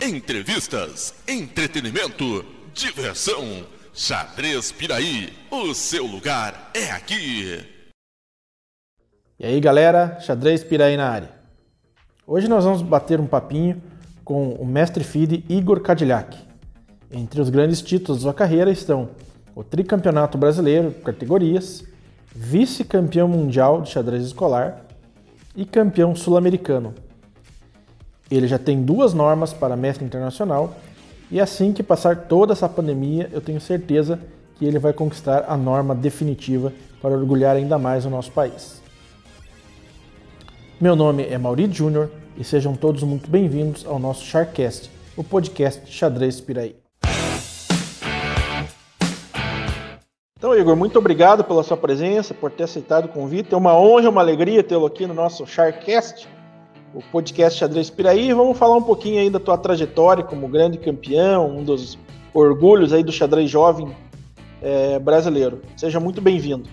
[0.00, 3.66] Entrevistas, entretenimento, diversão.
[3.92, 7.66] Xadrez Piraí, o seu lugar é aqui.
[9.40, 11.30] E aí galera, Xadrez Piraí na área.
[12.24, 13.82] Hoje nós vamos bater um papinho
[14.24, 16.38] com o mestre FIDE Igor Cadillac.
[17.10, 19.10] Entre os grandes títulos da sua carreira estão
[19.52, 21.82] o tricampeonato brasileiro, categorias,
[22.32, 24.86] vice-campeão mundial de xadrez escolar
[25.56, 26.94] e campeão sul-americano.
[28.30, 30.76] Ele já tem duas normas para mestre internacional
[31.30, 34.20] e assim que passar toda essa pandemia, eu tenho certeza
[34.56, 38.82] que ele vai conquistar a norma definitiva para orgulhar ainda mais o nosso país.
[40.80, 45.90] Meu nome é Mauri Júnior e sejam todos muito bem-vindos ao nosso Sharkcast, o podcast
[45.90, 46.76] xadrez Piraí.
[50.36, 53.52] Então, Igor, muito obrigado pela sua presença, por ter aceitado o convite.
[53.52, 56.28] É uma honra, uma alegria tê-lo aqui no nosso Sharkcast,
[56.94, 58.32] o podcast Xadrez Piraí.
[58.32, 61.98] Vamos falar um pouquinho aí da tua trajetória como grande campeão, um dos
[62.32, 63.94] orgulhos aí do xadrez jovem
[64.62, 65.60] é, brasileiro.
[65.76, 66.68] Seja muito bem-vindo.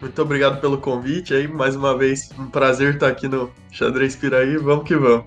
[0.00, 4.58] Muito obrigado pelo convite aí, mais uma vez, um prazer estar aqui no Xadrez Piraí,
[4.58, 5.24] vamos que vamos.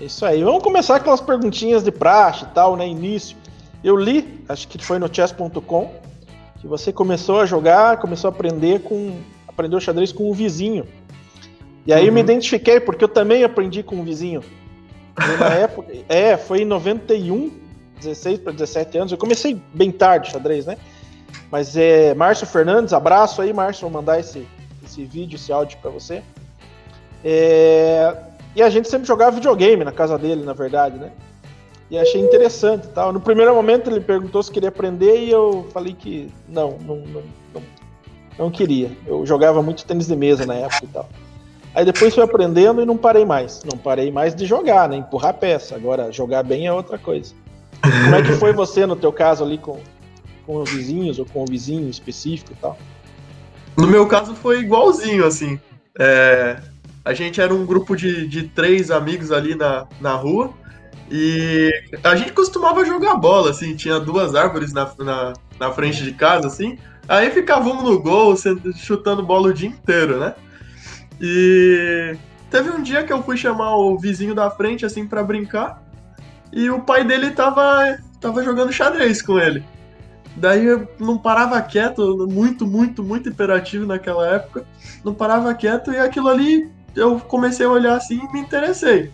[0.00, 3.36] Isso aí, vamos começar com as perguntinhas de praxe e tal, né, início.
[3.84, 5.92] Eu li, acho que foi no chess.com,
[6.60, 10.86] que você começou a jogar, começou a aprender com, aprendeu xadrez com o vizinho.
[11.86, 12.06] E aí uhum.
[12.08, 12.26] eu me uhum.
[12.26, 14.42] identifiquei, porque eu também aprendi com o vizinho.
[15.18, 17.50] E na época, é, foi em 91,
[18.00, 20.76] 16 para 17 anos, eu comecei bem tarde xadrez, né?
[21.50, 24.46] Mas é Márcio Fernandes, abraço aí, Márcio, vou mandar esse,
[24.84, 26.22] esse vídeo, esse áudio para você.
[27.24, 28.16] É,
[28.54, 31.12] e a gente sempre jogava videogame na casa dele, na verdade, né?
[31.90, 33.12] E achei interessante tal.
[33.12, 37.22] No primeiro momento ele perguntou se queria aprender e eu falei que não, não, não,
[37.54, 37.62] não,
[38.38, 38.90] não queria.
[39.06, 41.08] Eu jogava muito tênis de mesa na época e tal.
[41.74, 43.62] Aí depois fui aprendendo e não parei mais.
[43.64, 44.96] Não parei mais de jogar, né?
[44.96, 45.74] Empurrar peça.
[45.74, 47.34] Agora, jogar bem é outra coisa.
[47.80, 49.80] Como é que foi você no teu caso ali com,
[50.44, 52.76] com os vizinhos ou com o vizinho específico e tal?
[53.76, 55.58] No meu caso foi igualzinho, assim.
[55.98, 56.58] É,
[57.04, 60.52] a gente era um grupo de, de três amigos ali na, na rua
[61.10, 61.70] e
[62.02, 66.46] a gente costumava jogar bola, assim, tinha duas árvores na, na, na frente de casa,
[66.46, 68.34] assim, aí ficávamos no gol,
[68.76, 70.34] chutando bola o dia inteiro, né?
[71.20, 72.16] E
[72.50, 75.82] teve um dia que eu fui chamar o vizinho da frente, assim, para brincar,
[76.52, 79.64] e o pai dele tava, tava jogando xadrez com ele.
[80.36, 84.64] Daí eu não parava quieto, muito, muito, muito imperativo naquela época.
[85.04, 89.10] Não parava quieto e aquilo ali eu comecei a olhar assim e me interessei.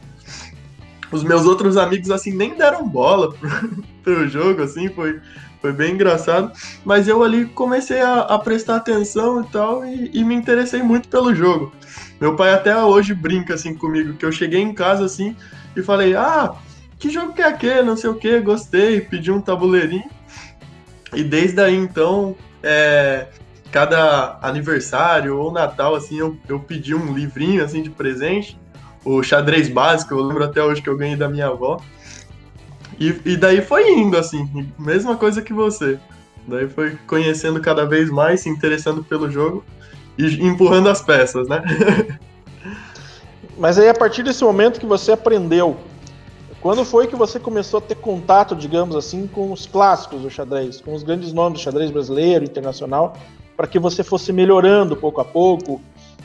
[1.10, 5.20] Os meus outros amigos assim nem deram bola pro, pro jogo, assim, foi,
[5.60, 6.52] foi bem engraçado.
[6.84, 11.08] Mas eu ali comecei a, a prestar atenção e tal e, e, me interessei muito
[11.08, 11.72] pelo jogo.
[12.20, 15.36] Meu pai até hoje brinca assim comigo, que eu cheguei em casa assim
[15.76, 16.54] e falei, ah,
[16.98, 17.82] que jogo que é aquele?
[17.82, 20.10] Não sei o que, gostei, pedi um tabuleirinho.
[21.14, 23.28] E desde aí então, é,
[23.70, 28.58] cada aniversário ou Natal, assim, eu, eu pedi um livrinho assim de presente,
[29.04, 31.80] o xadrez básico, eu lembro até hoje que eu ganhei da minha avó.
[32.98, 36.00] E, e daí foi indo, assim, mesma coisa que você.
[36.48, 39.64] Daí foi conhecendo cada vez mais, se interessando pelo jogo
[40.18, 41.62] e empurrando as peças, né?
[43.56, 45.76] Mas aí a partir desse momento que você aprendeu
[46.60, 50.80] quando foi que você começou a ter contato, digamos assim, com os clássicos do xadrez,
[50.80, 53.16] com os grandes nomes do xadrez brasileiro, internacional,
[53.56, 55.80] para que você fosse melhorando pouco a pouco?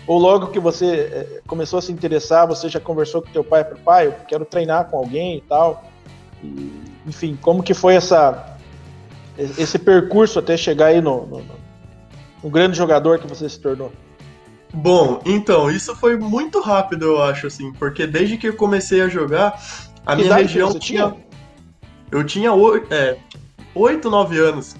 [0.08, 3.64] Ou logo que você é, começou a se interessar, você já conversou com teu pai
[3.64, 5.84] pai, eu quero treinar com alguém e tal?
[6.44, 6.74] E,
[7.08, 8.58] enfim, como que foi essa
[9.58, 11.42] esse percurso até chegar aí no, no,
[12.44, 13.92] no grande jogador que você se tornou?
[14.74, 19.08] Bom, então, isso foi muito rápido, eu acho, assim, porque desde que eu comecei a
[19.08, 19.62] jogar,
[20.06, 21.16] a minha região tinha.
[22.12, 22.50] Eu tinha
[22.90, 23.18] é,
[23.74, 24.76] 8, 9 anos.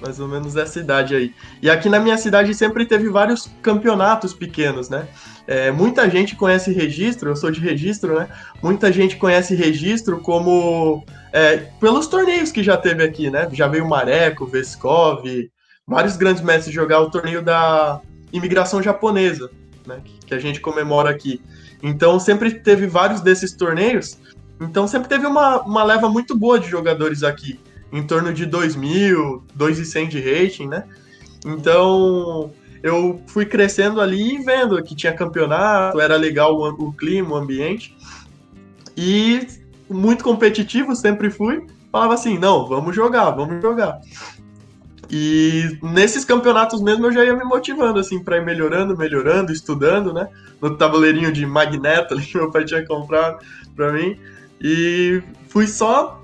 [0.00, 1.34] Mais ou menos essa idade aí.
[1.62, 5.08] E aqui na minha cidade sempre teve vários campeonatos pequenos, né?
[5.46, 8.28] É, muita gente conhece registro, eu sou de registro, né?
[8.62, 13.48] Muita gente conhece registro como é, pelos torneios que já teve aqui, né?
[13.52, 15.24] Já veio Mareco, Veskov,
[15.86, 18.00] vários grandes mestres jogar o torneio da
[18.32, 19.50] imigração japonesa,
[19.86, 20.00] né?
[20.26, 21.40] Que a gente comemora aqui.
[21.82, 24.18] Então sempre teve vários desses torneios
[24.60, 27.60] então sempre teve uma, uma leva muito boa de jogadores aqui,
[27.92, 30.84] em torno de 2.000, 2.100 de rating, né?
[31.44, 32.50] Então
[32.82, 37.36] eu fui crescendo ali e vendo que tinha campeonato, era legal o, o clima, o
[37.36, 37.96] ambiente.
[38.96, 39.46] E
[39.88, 41.66] muito competitivo, sempre fui.
[41.92, 44.00] Falava assim: não, vamos jogar, vamos jogar.
[45.10, 50.12] E nesses campeonatos mesmo eu já ia me motivando, assim, para ir melhorando, melhorando, estudando,
[50.12, 50.28] né?
[50.60, 53.38] No tabuleirinho de magneto ali que meu pai tinha comprado
[53.74, 54.18] para mim.
[54.60, 56.22] E fui só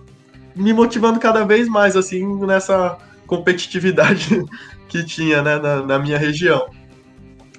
[0.55, 4.45] me motivando cada vez mais, assim, nessa competitividade
[4.89, 6.69] que tinha, né, na, na minha região.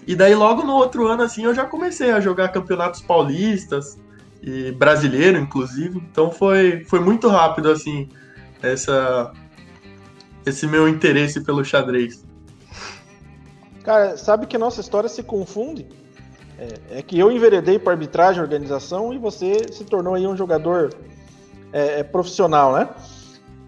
[0.06, 3.98] E daí, logo no outro ano, assim, eu já comecei a jogar campeonatos paulistas
[4.42, 5.98] e brasileiro, inclusive.
[6.12, 8.10] Então foi, foi muito rápido, assim,
[8.62, 9.32] essa,
[10.46, 12.24] esse meu interesse pelo xadrez.
[13.84, 15.88] Cara, sabe que nossa história se confunde?
[16.58, 20.38] É, é que eu enveredei para arbitragem e organização e você se tornou aí um
[20.38, 20.94] jogador
[21.72, 22.90] é, é, profissional, né?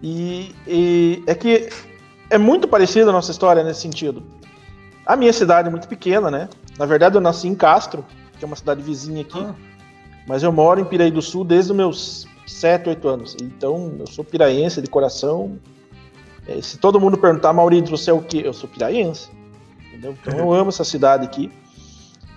[0.02, 1.68] E, e, é que
[2.30, 4.22] é muito parecida a nossa história nesse sentido.
[5.04, 6.48] A minha cidade é muito pequena, né?
[6.78, 8.04] Na verdade, eu nasci em Castro,
[8.38, 9.38] que é uma cidade vizinha aqui.
[9.38, 9.54] Ah.
[10.26, 13.36] Mas eu moro em Piraí do Sul desde os meus 7, 8 anos.
[13.40, 15.58] Então, eu sou piraense de coração.
[16.48, 18.42] É, se todo mundo perguntar, Maurício, você é o quê?
[18.44, 19.28] Eu sou piraense.
[19.88, 20.16] Entendeu?
[20.20, 21.50] Então, eu amo essa cidade aqui.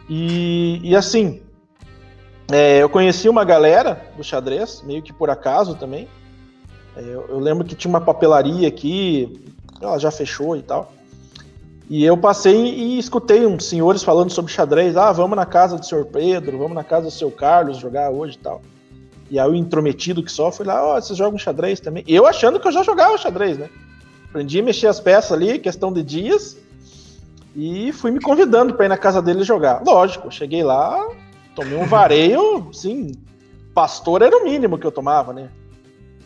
[0.10, 1.42] E, e assim,
[2.52, 6.08] é, eu conheci uma galera do xadrez, meio que por acaso também.
[6.96, 9.40] É, eu, eu, lembro que tinha uma papelaria aqui,
[9.80, 10.92] ela já fechou e tal.
[11.88, 14.98] E eu passei e escutei uns senhores falando sobre xadrez.
[14.98, 18.36] Ah, vamos na casa do senhor Pedro, vamos na casa do seu Carlos jogar hoje
[18.36, 18.62] e tal.
[19.30, 22.04] E aí o intrometido que só foi lá, ó, oh, vocês jogam xadrez também.
[22.08, 23.70] Eu achando que eu já jogava xadrez, né?
[24.30, 26.58] Aprendi a mexer as peças ali, questão de dias.
[27.56, 29.84] E fui me convidando para ir na casa dele jogar.
[29.86, 31.04] Lógico, cheguei lá,
[31.56, 33.12] tomei um vareio, sim,
[33.74, 35.50] pastor era o mínimo que eu tomava, né?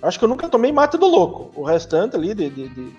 [0.02, 1.50] Acho que eu nunca tomei mate do louco.
[1.56, 2.94] O restante ali de, de, de,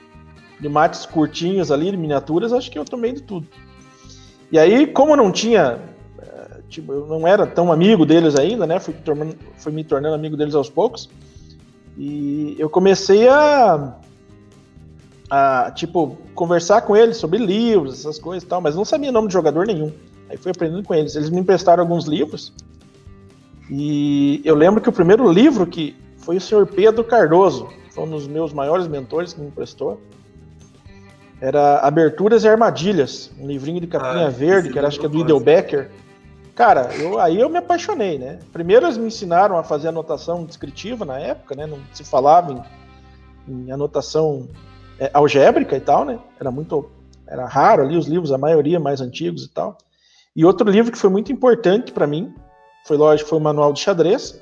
[0.59, 3.47] de mates curtinhos ali, de miniaturas, acho que eu tomei de tudo.
[4.51, 5.79] E aí, como não tinha,
[6.19, 8.81] eh, tipo, eu não era tão amigo deles ainda, né?
[8.81, 8.95] Fui,
[9.59, 11.11] fui me tornando amigo deles aos poucos.
[11.99, 13.97] E eu comecei a
[15.31, 19.29] a, tipo, conversar com eles sobre livros, essas coisas e tal, mas não sabia nome
[19.29, 19.93] de jogador nenhum.
[20.29, 21.15] Aí fui aprendendo com eles.
[21.17, 22.53] Eles me emprestaram alguns livros.
[23.71, 28.11] E eu lembro que o primeiro livro que foi o senhor Pedro Cardoso, foi um
[28.11, 30.01] dos meus maiores mentores que me emprestou.
[31.41, 35.09] Era Aberturas e Armadilhas, um livrinho de capinha ah, verde, que era acho que é
[35.09, 35.91] do Idel Becker.
[36.55, 38.39] Cara, eu, aí eu me apaixonei, né?
[38.53, 41.67] Primeiro eles me ensinaram a fazer anotação descritiva na época, né?
[41.67, 42.65] Não se falava
[43.47, 44.49] em, em anotação
[44.99, 46.19] é, algébrica e tal, né?
[46.39, 46.91] Era muito,
[47.27, 49.79] era raro ali os livros, a maioria mais antigos e tal.
[50.37, 52.35] E outro livro que foi muito importante para mim,
[52.87, 54.41] foi lógico, foi o Manual de Xadrez,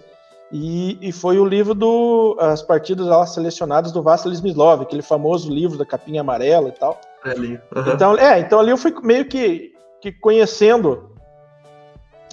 [0.50, 5.50] e, e foi o livro do as partidas lá selecionadas do Vassili Smyslov, aquele famoso
[5.50, 7.00] livro da capinha amarela e tal.
[7.24, 7.60] É ali.
[7.74, 7.92] Uhum.
[7.94, 11.10] Então, é, então ali eu fui meio que, que conhecendo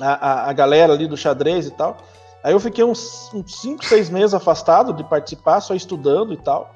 [0.01, 1.95] a, a, a, galera ali do xadrez e tal.
[2.43, 6.75] Aí eu fiquei uns 5, 6 meses afastado de participar, só estudando e tal.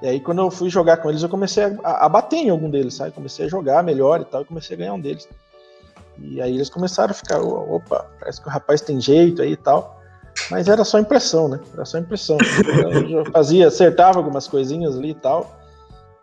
[0.00, 2.70] E aí, quando eu fui jogar com eles, eu comecei a, a, bater em algum
[2.70, 3.10] deles, sabe?
[3.10, 5.28] Comecei a jogar melhor e tal, e comecei a ganhar um deles.
[6.20, 9.56] E aí eles começaram a ficar, opa, parece que o rapaz tem jeito aí e
[9.56, 10.00] tal.
[10.50, 11.58] Mas era só impressão, né?
[11.74, 12.38] Era só impressão.
[13.10, 15.58] Eu fazia, acertava algumas coisinhas ali e tal.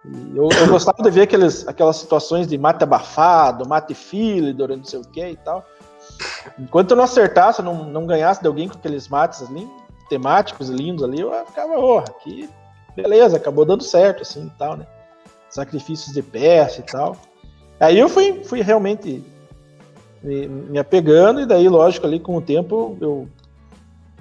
[0.06, 4.84] E eu, eu, gostava de ver aqueles, aquelas situações de mate abafado, mate fílido, não
[4.84, 5.66] sei o que e tal.
[6.58, 9.68] Enquanto eu não acertasse, não, não ganhasse de alguém com aqueles mates ali,
[10.08, 12.48] temáticos lindos ali, eu ficava, oh, aqui
[12.96, 14.88] beleza, acabou dando certo, assim, e tal, né?
[15.50, 17.18] Sacrifícios de peça e tal.
[17.80, 19.24] Aí eu fui, fui realmente
[20.24, 23.28] me, me apegando, e daí, lógico, ali com o tempo eu,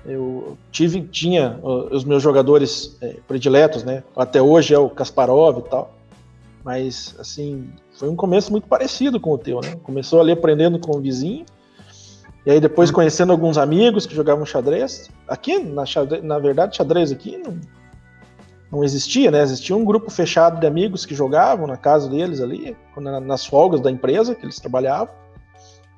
[0.05, 4.03] eu tive, tinha os meus jogadores é, prediletos, né?
[4.17, 5.95] Até hoje é o Kasparov e tal.
[6.65, 9.77] Mas, assim, foi um começo muito parecido com o teu, né?
[9.83, 11.45] Começou ali aprendendo com o vizinho,
[12.47, 12.97] e aí depois uhum.
[12.97, 15.11] conhecendo alguns amigos que jogavam xadrez.
[15.29, 17.59] Aqui, na, xadrez, na verdade, xadrez aqui não,
[18.75, 19.41] não existia, né?
[19.41, 22.77] Existia um grupo fechado de amigos que jogavam na casa deles ali,
[23.23, 25.15] nas folgas da empresa que eles trabalhavam,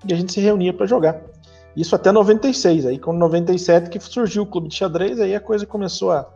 [0.06, 1.20] e a gente se reunia para jogar.
[1.74, 2.86] Isso até 96.
[2.86, 6.28] Aí, com 97 que surgiu o clube de xadrez, aí a coisa começou a,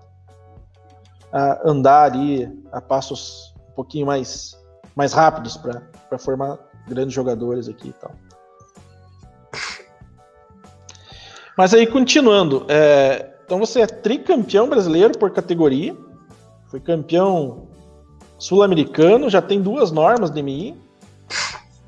[1.30, 4.58] a andar ali a passos um pouquinho mais,
[4.96, 8.12] mais rápidos para formar grandes jogadores aqui e tal.
[11.56, 15.94] Mas aí, continuando, é, então você é tricampeão brasileiro por categoria,
[16.70, 17.66] foi campeão
[18.38, 20.76] sul-americano, já tem duas normas de MI.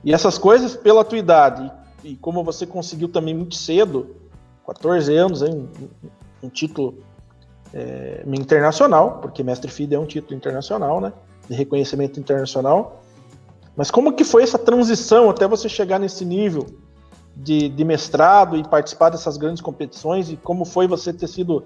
[0.05, 1.71] E essas coisas, pela tua idade,
[2.03, 4.17] e como você conseguiu também muito cedo,
[4.67, 5.69] 14 anos, hein,
[6.43, 6.99] um, um título
[7.73, 11.13] é, internacional, porque Mestre FIDE é um título internacional, né?
[11.49, 13.03] De reconhecimento internacional.
[13.77, 16.67] Mas como que foi essa transição até você chegar nesse nível
[17.37, 20.29] de, de mestrado e participar dessas grandes competições?
[20.29, 21.65] E como foi você ter sido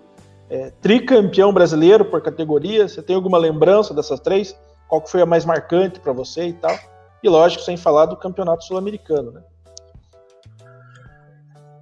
[0.49, 2.89] é, tricampeão brasileiro por categoria.
[2.89, 4.57] Você tem alguma lembrança dessas três?
[4.89, 6.77] Qual que foi a mais marcante para você e tal?
[7.23, 9.43] E lógico, sem falar do campeonato sul-americano, né?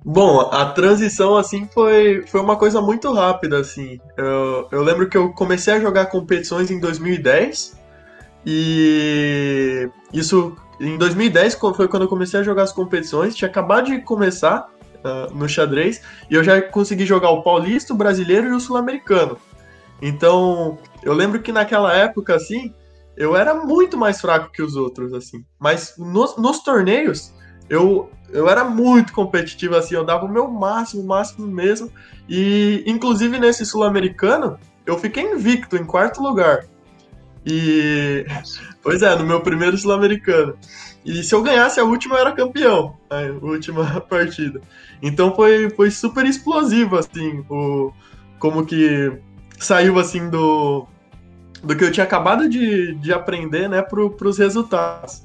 [0.07, 3.99] Bom, a transição assim foi, foi uma coisa muito rápida assim.
[4.17, 7.81] Eu, eu lembro que eu comecei a jogar competições em 2010
[8.45, 13.35] e isso em 2010 foi quando eu comecei a jogar as competições.
[13.35, 14.69] Tinha acabado de começar
[15.05, 19.39] uh, no xadrez e eu já consegui jogar o paulista, o brasileiro e o sul-americano.
[20.03, 22.75] Então eu lembro que naquela época assim
[23.17, 25.45] eu era muito mais fraco que os outros assim.
[25.59, 27.33] Mas nos, nos torneios
[27.69, 31.89] eu eu era muito competitivo, assim, eu dava o meu máximo, o máximo mesmo.
[32.29, 36.67] E, inclusive, nesse sul-americano, eu fiquei invicto, em quarto lugar.
[37.47, 38.27] E.
[38.85, 40.59] Pois é, no meu primeiro sul-americano.
[41.07, 44.61] E se eu ganhasse a última, eu era campeão, a última partida.
[45.03, 47.91] Então foi, foi super explosivo, assim, o,
[48.39, 49.11] como que
[49.59, 50.87] saiu, assim, do,
[51.63, 55.23] do que eu tinha acabado de, de aprender, né, para os resultados.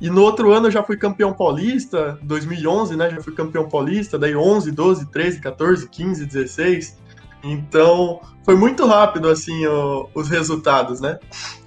[0.00, 3.10] E no outro ano eu já fui campeão paulista, 2011, né?
[3.10, 6.98] Já fui campeão paulista, daí 11, 12, 13, 14, 15, 16.
[7.44, 11.18] Então, foi muito rápido, assim, o, os resultados, né?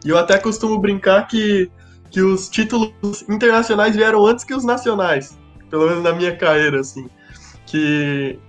[0.04, 1.72] E eu até costumo brincar que,
[2.10, 5.38] que os títulos internacionais vieram antes que os nacionais,
[5.70, 7.08] pelo menos na minha carreira, assim.
[7.66, 8.40] Que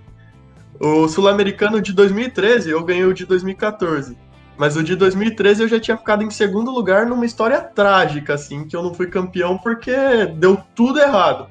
[0.79, 4.17] o Sul-Americano de 2013 eu ganhei o de 2014.
[4.57, 8.67] Mas o de 2013 eu já tinha ficado em segundo lugar numa história trágica, assim,
[8.67, 9.93] que eu não fui campeão porque
[10.35, 11.47] deu tudo errado.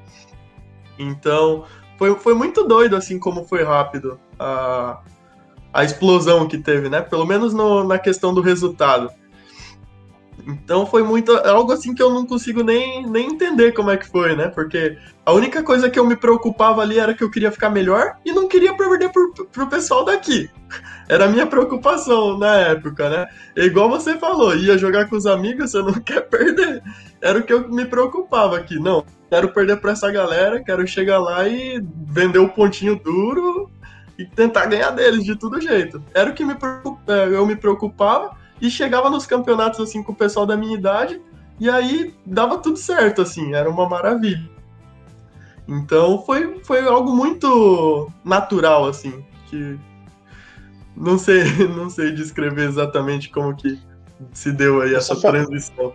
[0.97, 1.63] Então,
[1.97, 5.01] foi, foi muito doido, assim, como foi rápido a,
[5.73, 7.01] a explosão que teve, né?
[7.01, 9.09] Pelo menos no, na questão do resultado.
[10.47, 11.31] Então foi muito.
[11.31, 14.47] algo assim que eu não consigo nem, nem entender como é que foi, né?
[14.47, 18.15] Porque a única coisa que eu me preocupava ali era que eu queria ficar melhor
[18.25, 20.49] e não queria perder pro, pro pessoal daqui.
[21.09, 23.27] Era a minha preocupação na época, né?
[23.55, 26.83] E igual você falou, ia jogar com os amigos, você não quer perder.
[27.19, 28.79] Era o que eu me preocupava aqui.
[28.79, 33.48] Não, quero perder pra essa galera, quero chegar lá e vender o pontinho duro
[34.19, 36.03] e tentar ganhar deles de todo jeito.
[36.13, 40.15] Era o que me é, eu me preocupava e chegava nos campeonatos assim com o
[40.15, 41.21] pessoal da minha idade
[41.57, 44.49] e aí dava tudo certo assim, era uma maravilha.
[45.65, 49.79] Então foi, foi algo muito natural assim, que
[50.97, 53.79] não sei, não sei descrever exatamente como que
[54.33, 55.93] se deu aí essa transição.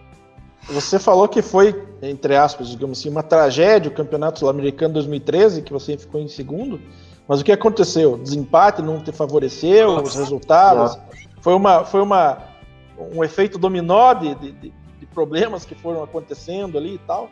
[0.71, 5.71] Você falou que foi, entre aspas, digamos assim, uma tragédia o Campeonato Sul-Americano 2013, que
[5.71, 6.81] você ficou em segundo.
[7.27, 8.19] Mas o que aconteceu?
[8.19, 10.99] Desempate não te favoreceu, os resultados?
[11.41, 12.39] Foi uma, foi uma
[12.99, 14.73] um efeito dominó de, de, de,
[15.13, 17.31] problemas que foram acontecendo ali e tal?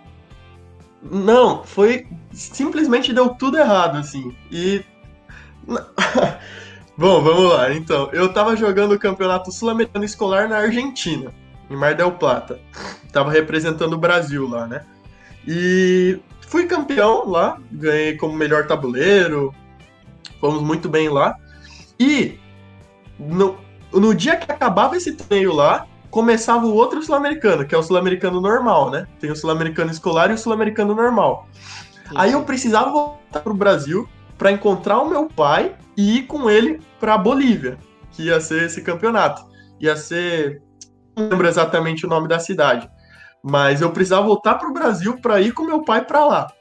[1.02, 2.06] Não, foi.
[2.32, 4.34] Simplesmente deu tudo errado, assim.
[4.52, 4.84] E.
[6.96, 7.74] Bom, vamos lá.
[7.74, 11.32] Então, eu tava jogando o Campeonato Sul-Americano Escolar na Argentina,
[11.68, 12.60] em Mar del Plata.
[13.10, 14.84] Tava representando o Brasil lá, né?
[15.44, 19.52] E fui campeão lá, ganhei como melhor tabuleiro,
[20.42, 21.36] fomos muito bem lá.
[21.98, 22.36] E
[23.16, 23.56] no,
[23.92, 28.40] no dia que acabava esse torneio lá, começava o outro sul-americano, que é o sul-americano
[28.40, 29.06] normal, né?
[29.20, 31.46] Tem o sul-americano escolar e o sul-americano normal.
[32.08, 32.14] Sim.
[32.16, 36.80] Aí eu precisava voltar pro Brasil para encontrar o meu pai e ir com ele
[36.98, 37.78] para Bolívia,
[38.10, 39.46] que ia ser esse campeonato.
[39.80, 40.60] Ia ser,
[41.16, 42.90] não lembro exatamente o nome da cidade,
[43.42, 46.52] mas eu precisava voltar pro Brasil para ir com meu pai para lá.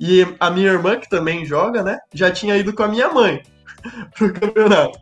[0.00, 3.42] E a minha irmã, que também joga, né, já tinha ido com a minha mãe
[4.16, 4.98] pro campeonato.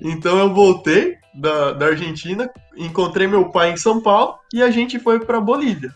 [0.00, 4.98] Então eu voltei da, da Argentina, encontrei meu pai em São Paulo e a gente
[4.98, 5.94] foi para Bolívia.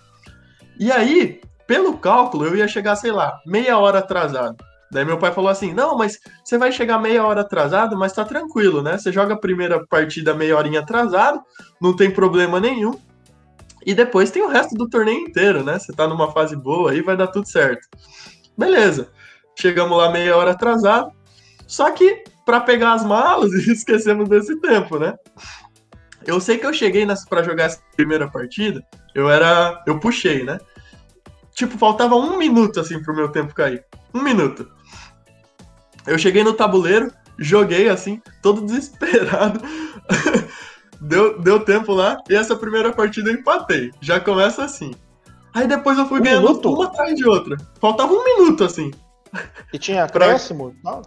[0.78, 4.56] E aí, pelo cálculo, eu ia chegar, sei lá, meia hora atrasado.
[4.90, 8.24] Daí meu pai falou assim: Não, mas você vai chegar meia hora atrasado, mas tá
[8.24, 8.96] tranquilo, né?
[8.96, 11.40] Você joga a primeira partida meia horinha atrasado,
[11.80, 12.98] não tem problema nenhum.
[13.84, 15.78] E depois tem o resto do torneio inteiro, né?
[15.78, 17.86] Você tá numa fase boa aí, vai dar tudo certo.
[18.56, 19.10] Beleza.
[19.58, 21.12] Chegamos lá meia hora atrasado.
[21.66, 25.14] Só que para pegar as malas esquecemos desse tempo, né?
[26.24, 28.84] Eu sei que eu cheguei para jogar essa primeira partida,
[29.14, 29.82] eu era.
[29.86, 30.58] Eu puxei, né?
[31.54, 33.84] Tipo, faltava um minuto assim pro meu tempo cair.
[34.12, 34.68] Um minuto.
[36.06, 39.60] Eu cheguei no tabuleiro, joguei assim, todo desesperado.
[41.00, 43.90] deu, deu tempo lá e essa primeira partida eu empatei.
[44.00, 44.92] Já começa assim.
[45.56, 46.70] Aí depois eu fui um ganhando minuto?
[46.70, 47.56] uma atrás de outra.
[47.80, 48.90] Faltava um minuto assim.
[49.72, 50.76] E tinha acréscimo?
[50.82, 51.00] pra...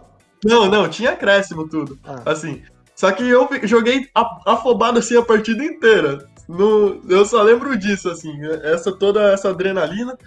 [0.44, 1.96] Não, não, tinha acréscimo tudo.
[2.04, 2.22] Ah.
[2.26, 2.60] Assim.
[2.96, 4.08] Só que eu joguei
[4.44, 6.26] afobado assim a partida inteira.
[6.48, 8.32] No, eu só lembro disso, assim,
[8.64, 10.18] essa toda essa adrenalina.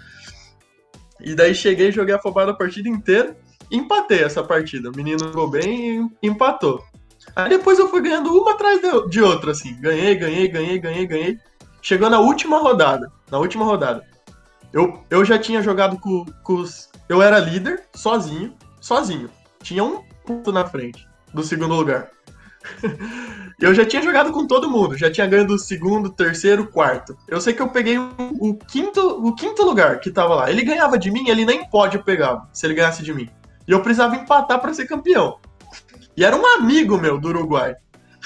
[1.20, 3.36] E daí cheguei, joguei afobado a partida inteira.
[3.70, 4.90] Empatei essa partida.
[4.90, 6.82] O menino jogou bem e empatou.
[7.36, 9.78] Aí depois eu fui ganhando uma atrás de outra, assim.
[9.82, 11.38] Ganhei, ganhei, ganhei, ganhei, ganhei.
[11.82, 13.12] Chegou na última rodada.
[13.30, 14.13] Na última rodada.
[14.74, 16.90] Eu, eu já tinha jogado com, com os.
[17.08, 18.54] Eu era líder, sozinho
[18.84, 19.30] sozinho.
[19.62, 22.10] Tinha um ponto na frente do segundo lugar.
[23.58, 27.16] eu já tinha jogado com todo mundo, já tinha ganho do segundo, terceiro, quarto.
[27.26, 30.50] Eu sei que eu peguei o, o quinto, o quinto lugar que tava lá.
[30.50, 33.30] Ele ganhava de mim, ele nem pode pegava, se ele ganhasse de mim.
[33.66, 35.38] E eu precisava empatar para ser campeão.
[36.14, 37.74] E era um amigo meu do Uruguai.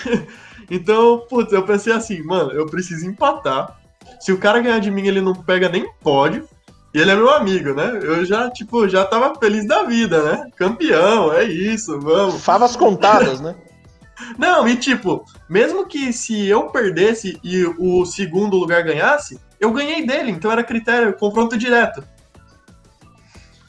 [0.68, 3.78] então, putz, eu pensei assim, mano, eu preciso empatar.
[4.20, 6.48] Se o cara ganhar de mim, ele não pega nem pódio.
[6.94, 7.98] E ele é meu amigo, né?
[8.02, 10.50] Eu já, tipo, já tava feliz da vida, né?
[10.56, 12.42] Campeão, é isso, vamos.
[12.42, 13.54] Favas contadas, né?
[14.36, 20.04] Não, e tipo, mesmo que se eu perdesse e o segundo lugar ganhasse, eu ganhei
[20.04, 22.02] dele, então era critério, confronto direto.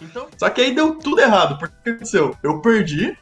[0.02, 2.36] Então, só que aí deu tudo errado, porque o que aconteceu?
[2.42, 3.18] Eu perdi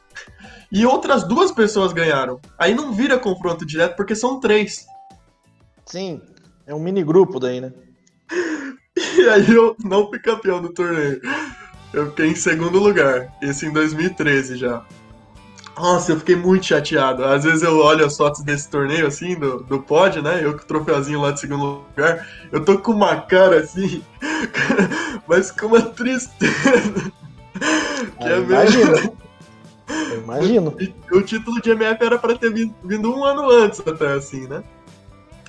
[0.72, 2.40] e outras duas pessoas ganharam.
[2.58, 4.86] Aí não vira confronto direto porque são três.
[5.86, 6.22] Sim,
[6.68, 7.72] é um mini grupo daí, né?
[9.18, 11.22] E aí eu não fui campeão do torneio.
[11.94, 13.34] Eu fiquei em segundo lugar.
[13.42, 14.86] Isso em 2013 já.
[15.78, 17.24] Nossa, eu fiquei muito chateado.
[17.24, 20.44] Às vezes eu olho as fotos desse torneio, assim, do, do pod, né?
[20.44, 22.28] Eu com o troféuzinho lá de segundo lugar.
[22.52, 24.04] Eu tô com uma cara assim,
[25.28, 27.12] mas com uma tristeza.
[28.20, 29.16] que é imagino.
[30.12, 30.76] Eu imagino.
[31.12, 34.64] O, o, título de MF era pra ter vindo um ano antes, até assim, né?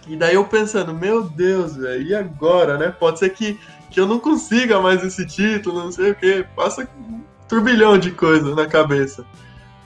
[0.09, 2.89] E daí eu pensando, meu Deus, velho, e agora, né?
[2.89, 3.61] Pode ser que,
[3.91, 6.47] que eu não consiga mais esse título, não sei o quê.
[6.57, 9.25] Passa um turbilhão de coisa na cabeça.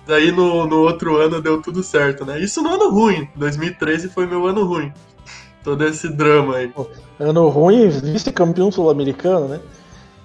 [0.06, 2.40] Daí no, no outro ano deu tudo certo, né?
[2.40, 3.28] Isso no ano ruim.
[3.34, 4.92] 2013 foi meu ano ruim.
[5.64, 6.72] Todo esse drama aí.
[7.18, 9.60] Ano ruim, vice-campeão sul-americano, né?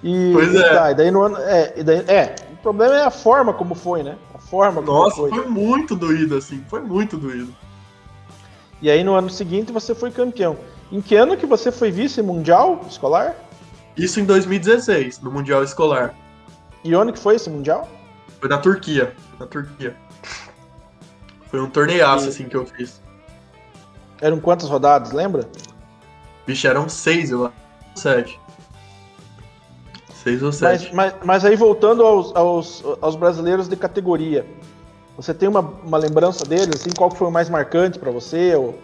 [0.02, 0.74] E, pois é.
[0.74, 1.36] Tá, e daí no ano.
[1.38, 4.16] É, e daí, é, o problema é a forma como foi, né?
[4.34, 5.30] A forma como Nossa, foi.
[5.30, 6.64] foi muito doído, assim.
[6.68, 7.54] Foi muito doído.
[8.80, 10.56] E aí no ano seguinte você foi campeão.
[10.90, 13.36] Em que ano que você foi vice-mundial escolar?
[13.96, 16.14] Isso em 2016, no Mundial Escolar.
[16.84, 17.88] E onde que foi esse Mundial?
[18.40, 19.12] Foi na Turquia.
[19.40, 19.96] Na Turquia.
[21.50, 22.28] Foi um torneiaço, e...
[22.28, 23.02] assim, que eu fiz.
[24.20, 25.48] Eram quantas rodadas, lembra?
[26.46, 27.54] Vixe, eram seis, eu acho.
[27.96, 28.40] Sete.
[30.14, 30.94] Seis ou sete.
[30.94, 34.46] Mas, mas, mas aí voltando aos, aos, aos, brasileiros de categoria,
[35.18, 38.54] você tem uma, uma lembrança deles, assim, qual foi o mais marcante para você?
[38.54, 38.78] Ou...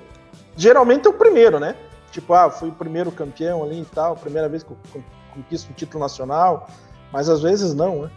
[0.56, 1.76] Geralmente é o primeiro, né?
[2.10, 5.72] Tipo, ah, fui o primeiro campeão ali e tal, primeira vez que eu conquisto o
[5.72, 6.68] título nacional,
[7.12, 8.10] mas às vezes não, né?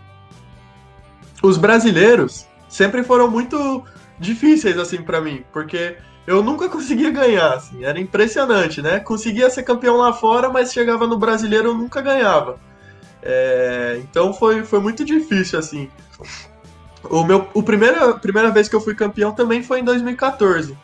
[1.44, 3.84] os brasileiros sempre foram muito
[4.20, 9.00] difíceis assim para mim, porque eu nunca conseguia ganhar, assim, era impressionante, né?
[9.00, 12.60] Conseguia ser campeão lá fora, mas chegava no brasileiro eu nunca ganhava.
[13.22, 15.88] É, então foi, foi muito difícil assim.
[17.04, 20.78] O meu, o primeira, primeira vez que eu fui campeão também foi em 2014.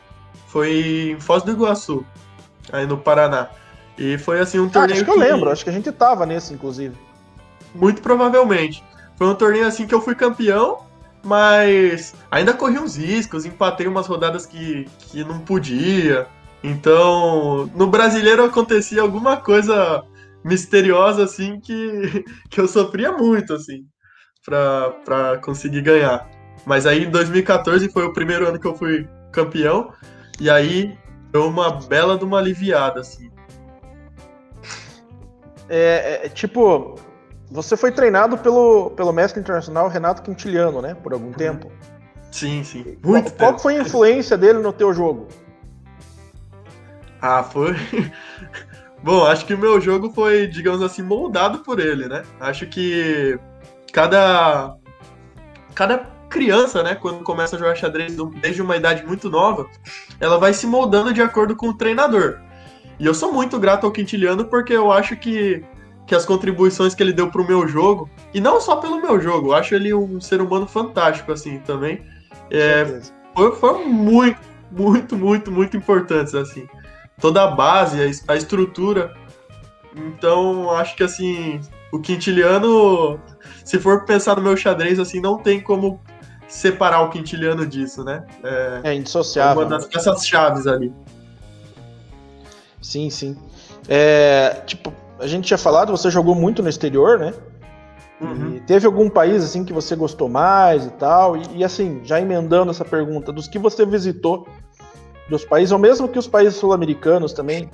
[0.48, 2.06] Foi em Foz do Iguaçu,
[2.72, 3.50] aí no Paraná.
[3.98, 4.94] E foi assim um torneio.
[4.94, 6.96] Ah, acho que eu lembro, acho que a gente tava nesse, inclusive.
[7.74, 8.84] Muito provavelmente.
[9.16, 10.80] Foi um torneio assim que eu fui campeão,
[11.24, 16.28] mas ainda corri uns riscos, empatei umas rodadas que, que não podia.
[16.64, 20.04] Então, no brasileiro acontecia alguma coisa
[20.44, 23.86] misteriosa assim que, que eu sofria muito assim
[24.46, 26.30] para conseguir ganhar.
[26.66, 29.94] Mas aí em 2014 foi o primeiro ano que eu fui campeão
[30.40, 30.98] e aí
[31.32, 33.32] deu uma bela de uma aliviada assim.
[35.70, 36.96] É, é, tipo,
[37.50, 40.94] você foi treinado pelo, pelo mestre internacional Renato Quintiliano, né?
[40.94, 41.34] Por algum uhum.
[41.34, 41.72] tempo.
[42.32, 42.98] Sim, sim.
[43.04, 45.28] Muito qual, qual foi a influência dele no teu jogo?
[47.22, 47.76] Ah, foi.
[49.02, 52.24] Bom, acho que o meu jogo foi, digamos assim, moldado por ele, né?
[52.40, 53.38] Acho que
[53.94, 54.76] cada
[55.74, 59.68] cada criança, né, quando começa a jogar xadrez desde uma idade muito nova,
[60.20, 62.40] ela vai se moldando de acordo com o treinador.
[63.00, 65.64] E eu sou muito grato ao Quintiliano porque eu acho que
[66.06, 69.50] que as contribuições que ele deu pro meu jogo, e não só pelo meu jogo,
[69.50, 72.02] eu acho ele um ser humano fantástico, assim, também.
[72.52, 73.00] É,
[73.34, 74.40] foi, foi muito,
[74.72, 76.68] muito, muito, muito importantes, assim.
[77.20, 79.14] Toda a base, a, a estrutura.
[79.96, 81.62] Então, acho que, assim,
[81.94, 83.20] o Quintiliano,
[83.64, 86.02] se for pensar no meu xadrez, assim, não tem como
[86.48, 88.26] separar o Quintiliano disso, né?
[88.44, 89.62] É, é indissociável.
[89.62, 90.92] Uma das peças chaves ali.
[92.82, 93.38] Sim, sim.
[93.88, 97.32] É, tipo, a gente tinha falado, você jogou muito no exterior, né?
[98.22, 98.62] Uhum.
[98.66, 101.36] teve algum país assim que você gostou mais e tal?
[101.36, 104.48] E, e, assim, já emendando essa pergunta, dos que você visitou,
[105.30, 107.70] dos países, ou mesmo que os países sul-americanos também,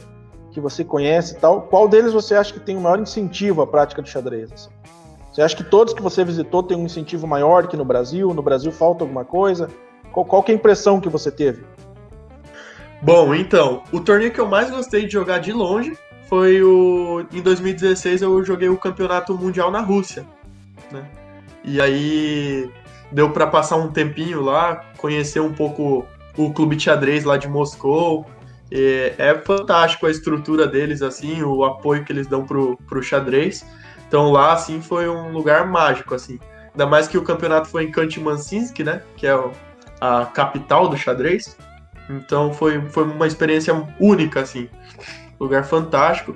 [0.52, 3.68] que você conhece e tal, qual deles você acha que tem o maior incentivo à
[3.68, 4.52] prática de xadrez?
[4.52, 4.70] Assim?
[5.32, 8.34] Você acha que todos que você visitou têm um incentivo maior que no Brasil?
[8.34, 9.70] No Brasil falta alguma coisa?
[10.12, 11.64] Qual, qual é a impressão que você teve?
[13.02, 17.26] Bom, então, o torneio que eu mais gostei de jogar de longe foi o.
[17.32, 20.26] Em 2016 eu joguei o campeonato mundial na Rússia.
[20.92, 21.06] Né?
[21.64, 22.70] E aí
[23.12, 26.06] deu para passar um tempinho lá, conhecer um pouco
[26.38, 28.26] o clube de xadrez lá de Moscou.
[28.72, 33.66] É, é fantástico a estrutura deles, assim, o apoio que eles dão pro, pro xadrez.
[34.08, 36.40] Então lá, assim, foi um lugar mágico, assim.
[36.72, 39.02] Ainda mais que o campeonato foi em Kant-Mansinsk, né?
[39.16, 39.52] Que é
[40.00, 41.58] a capital do xadrez.
[42.10, 44.70] Então foi, foi uma experiência única, assim.
[45.40, 46.36] Lugar fantástico.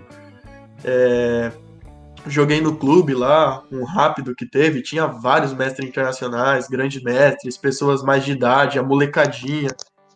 [0.83, 1.51] É,
[2.27, 8.03] joguei no clube lá, um rápido que teve, tinha vários mestres internacionais, grandes mestres, pessoas
[8.03, 9.69] mais de idade, a molecadinha.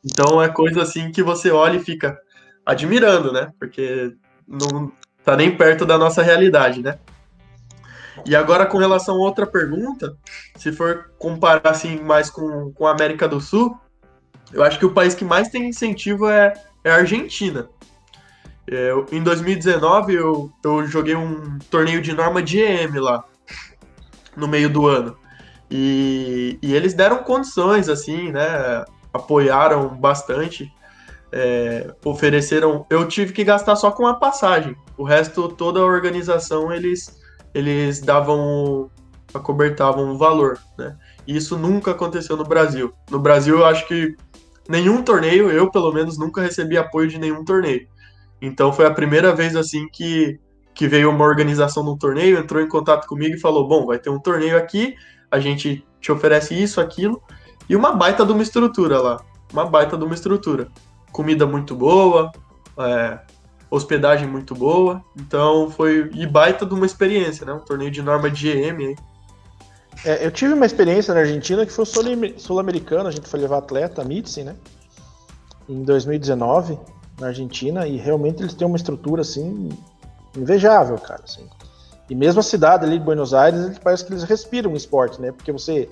[0.04, 2.18] Então é coisa assim que você olha e fica
[2.66, 3.52] admirando, né?
[3.60, 4.14] Porque
[4.48, 4.92] não
[5.24, 6.98] tá nem perto da nossa realidade, né?
[8.26, 10.18] E agora com relação a outra pergunta,
[10.56, 13.78] se for comparar assim mais com, com a América do Sul,
[14.52, 17.70] eu acho que o país que mais tem incentivo é, é a Argentina.
[18.66, 23.24] Eu, em 2019 eu, eu joguei um torneio de norma de EM lá,
[24.36, 25.18] no meio do ano.
[25.72, 28.86] E, e eles deram condições, assim, né?
[29.18, 30.72] Apoiaram bastante.
[31.32, 32.86] É, ofereceram.
[32.90, 34.76] Eu tive que gastar só com a passagem.
[34.98, 37.22] O resto, toda a organização, eles,
[37.54, 38.90] eles davam.
[39.34, 40.96] acobertavam o valor, né?
[41.28, 42.94] E isso nunca aconteceu no Brasil.
[43.12, 44.16] No Brasil, eu acho que
[44.70, 47.88] nenhum torneio, eu pelo menos nunca recebi apoio de nenhum torneio.
[48.42, 50.40] Então foi a primeira vez assim que,
[50.74, 54.10] que veio uma organização um torneio, entrou em contato comigo e falou: bom, vai ter
[54.10, 54.96] um torneio aqui,
[55.32, 57.22] a gente te oferece isso, aquilo,
[57.70, 59.22] e uma baita de uma estrutura lá.
[59.52, 60.68] Uma baita de uma estrutura.
[61.12, 62.32] Comida muito boa,
[62.78, 63.20] é,
[63.70, 65.04] hospedagem muito boa.
[65.16, 66.10] Então foi.
[66.14, 67.54] E baita de uma experiência, né?
[67.54, 68.96] Um torneio de norma de GM aí.
[70.06, 74.02] É, eu tive uma experiência na Argentina que foi sul-americano, a gente foi levar atleta,
[74.02, 74.56] a Mitzi, né?
[75.68, 76.78] Em 2019
[77.20, 79.70] na Argentina e realmente eles têm uma estrutura assim
[80.36, 81.22] invejável, cara.
[81.24, 81.48] Assim.
[82.10, 85.32] E mesmo a cidade ali de Buenos Aires, parece que eles respiram esporte, né?
[85.32, 85.90] Porque você,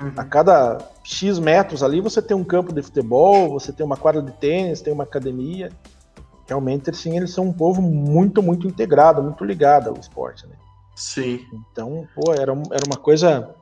[0.00, 0.12] uhum.
[0.16, 4.22] a cada X metros ali, você tem um campo de futebol, você tem uma quadra
[4.22, 5.70] de tênis, tem uma academia.
[6.46, 10.56] Realmente, assim, eles são um povo muito, muito integrado, muito ligado ao esporte, né?
[10.96, 11.40] Sim.
[11.70, 13.54] Então, pô, era, era uma coisa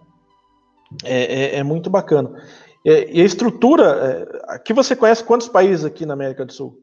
[1.05, 2.31] é, é, é muito bacana.
[2.85, 6.81] E, e a estrutura, é, aqui você conhece quantos países aqui na América do Sul?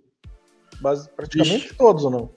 [1.16, 1.76] praticamente Ixi.
[1.76, 2.30] todos ou não?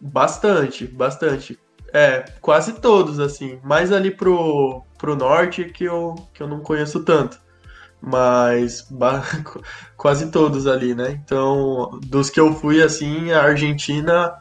[0.00, 1.58] Bastante, bastante.
[1.92, 3.58] É, quase todos, assim.
[3.64, 7.40] Mais ali pro, pro norte que eu, que eu não conheço tanto.
[8.00, 8.88] Mas
[9.96, 11.20] quase todos ali, né?
[11.24, 14.34] Então, dos que eu fui, assim, a Argentina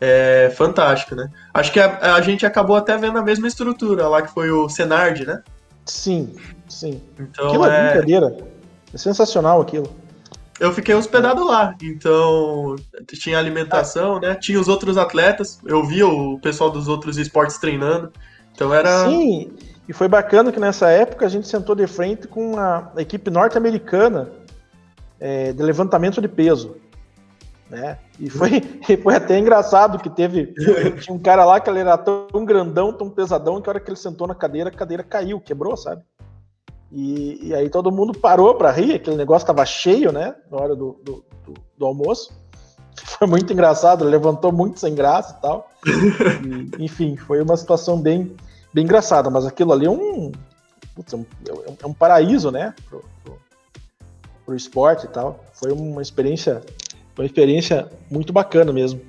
[0.00, 1.28] é fantástica, né?
[1.52, 4.68] Acho que a, a gente acabou até vendo a mesma estrutura lá que foi o
[4.68, 5.42] Senard, né?
[5.84, 6.34] Sim,
[6.68, 7.00] sim.
[7.18, 8.36] Então, aquilo é, brincadeira.
[8.92, 10.04] É sensacional aquilo
[10.60, 11.74] eu fiquei hospedado lá.
[11.82, 14.34] Então, tinha alimentação, né?
[14.34, 15.58] Tinha os outros atletas.
[15.64, 18.12] Eu via o pessoal dos outros esportes treinando.
[18.54, 19.08] Então era.
[19.08, 19.50] Sim,
[19.88, 24.30] e foi bacana que nessa época a gente sentou de frente com a equipe norte-americana
[25.20, 26.76] é, de levantamento de peso.
[27.68, 27.98] Né?
[28.18, 30.54] E foi, e foi até engraçado que teve.
[31.00, 33.90] Tinha um cara lá que ele era tão grandão, tão pesadão, que a hora que
[33.90, 36.02] ele sentou na cadeira, a cadeira caiu, quebrou, sabe?
[36.90, 40.34] E, e aí todo mundo parou para rir, aquele negócio estava cheio, né?
[40.50, 42.32] Na hora do, do, do, do, almoço.
[42.94, 45.68] Foi muito engraçado, levantou muito sem graça e tal.
[46.78, 48.36] E, enfim, foi uma situação bem,
[48.74, 50.32] bem engraçada, mas aquilo ali é um,
[50.94, 51.24] putz, é, um,
[51.82, 52.74] é um paraíso, né?
[52.88, 53.38] Pro, pro,
[54.44, 55.44] pro esporte e tal.
[55.52, 56.60] Foi uma experiência,
[57.16, 59.00] uma experiência muito bacana mesmo.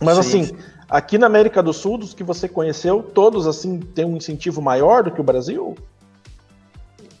[0.00, 0.42] Mas Sim.
[0.42, 0.56] assim,
[0.88, 5.04] aqui na América do Sul, dos que você conheceu, todos assim têm um incentivo maior
[5.04, 5.76] do que o Brasil?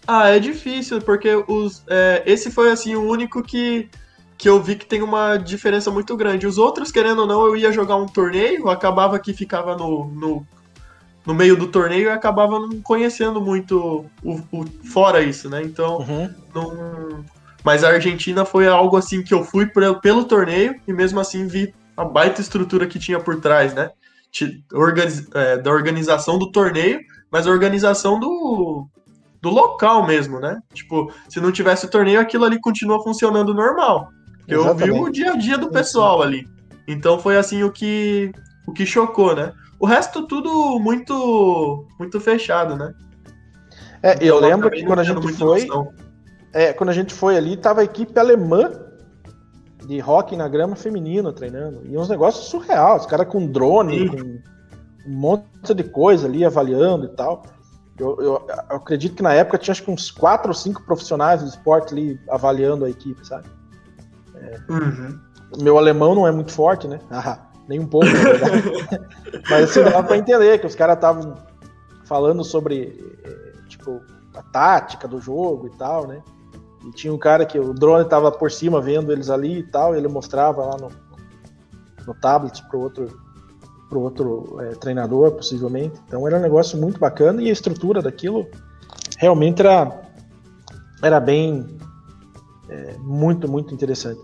[0.06, 3.90] Ah, é difícil, porque os, é, esse foi assim o único que,
[4.38, 6.46] que eu vi que tem uma diferença muito grande.
[6.46, 10.46] Os outros, querendo ou não, eu ia jogar um torneio, acabava que ficava no, no,
[11.26, 15.62] no meio do torneio e acabava não conhecendo muito o, o fora isso, né?
[15.62, 16.34] Então, uhum.
[16.54, 17.24] não.
[17.64, 21.48] Mas a Argentina foi algo assim que eu fui pelo, pelo torneio e mesmo assim
[21.48, 23.90] vi a baita estrutura que tinha por trás, né?
[24.72, 28.86] Organiz, é, da organização do torneio, mas a organização do,
[29.42, 30.60] do local mesmo, né?
[30.72, 34.10] Tipo, se não tivesse o torneio, aquilo ali continua funcionando normal.
[34.46, 36.46] Eu vi o dia a dia do pessoal ali.
[36.86, 38.30] Então foi assim o que
[38.66, 39.52] o que chocou, né?
[39.78, 42.94] O resto tudo muito muito fechado, né?
[44.02, 45.66] É, então, eu lembro que quando a gente foi,
[46.52, 48.70] é, quando a gente foi ali, tava a equipe alemã
[49.86, 51.82] de hockey na grama feminino treinando.
[51.84, 54.08] E uns negócios surreais, os caras com drone, Sim.
[54.08, 57.44] com um monte de coisa ali avaliando e tal.
[57.98, 61.42] Eu, eu, eu, acredito que na época tinha acho que uns quatro ou cinco profissionais
[61.42, 63.48] do esporte ali avaliando a equipe, sabe?
[64.34, 65.18] É, uhum.
[65.62, 67.00] Meu alemão não é muito forte, né?
[67.10, 68.62] Ah, nem um pouco, na verdade.
[69.50, 71.34] Mas assim, dava pra entender que os caras estavam
[72.04, 74.00] falando sobre eh, tipo
[74.34, 76.22] a tática do jogo e tal, né?
[76.86, 79.94] E tinha um cara que o drone estava por cima vendo eles ali e tal,
[79.94, 80.90] e ele mostrava lá no,
[82.06, 83.26] no tablet para outro
[83.88, 86.00] pro outro é, treinador, possivelmente.
[86.06, 88.46] Então era um negócio muito bacana e a estrutura daquilo
[89.18, 90.02] realmente era,
[91.02, 91.66] era bem
[92.68, 94.20] é, muito, muito interessante.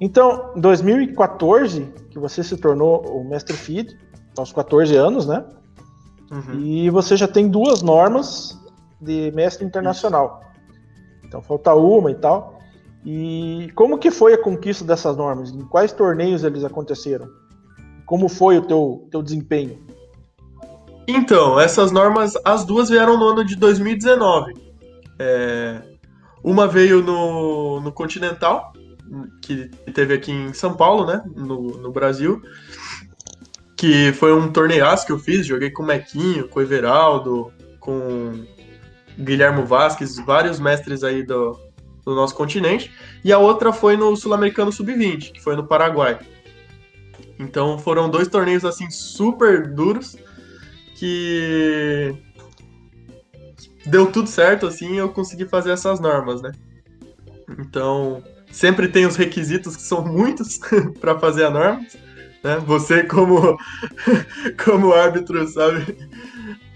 [0.00, 3.98] Então, em 2014, que você se tornou o Mestre Feed,
[4.36, 5.44] aos 14 anos, né?
[6.30, 6.60] Uhum.
[6.60, 8.58] E você já tem duas normas
[9.00, 10.42] de mestre internacional.
[11.24, 12.58] Então falta uma e tal.
[13.04, 15.50] E como que foi a conquista dessas normas?
[15.50, 17.28] Em quais torneios eles aconteceram?
[18.06, 19.78] Como foi o teu, teu desempenho?
[21.08, 24.54] Então, essas normas, as duas vieram no ano de 2019.
[25.18, 25.82] É,
[26.42, 28.72] uma veio no, no Continental,
[29.40, 31.22] que teve aqui em São Paulo, né?
[31.34, 32.42] No, no Brasil.
[33.76, 38.44] Que foi um torneiaço que eu fiz, joguei com o Mequinho, com o Everaldo, com
[39.18, 41.58] Guilhermo Vasques, vários mestres aí do,
[42.04, 42.92] do nosso continente.
[43.24, 46.18] E a outra foi no Sul-Americano Sub-20, que foi no Paraguai.
[47.38, 50.16] Então foram dois torneios assim super duros
[50.94, 52.14] que
[53.86, 56.52] deu tudo certo assim, eu consegui fazer essas normas, né?
[57.58, 60.58] Então, sempre tem os requisitos que são muitos
[61.00, 61.86] para fazer a norma,
[62.42, 62.58] né?
[62.66, 63.58] Você como
[64.64, 65.96] como árbitro sabe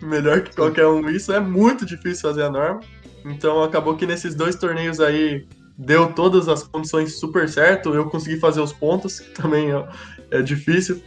[0.03, 2.81] melhor que qualquer um isso, é muito difícil fazer a norma.
[3.25, 8.39] Então acabou que nesses dois torneios aí deu todas as condições super certo, eu consegui
[8.39, 9.89] fazer os pontos, que também é,
[10.31, 11.03] é difícil.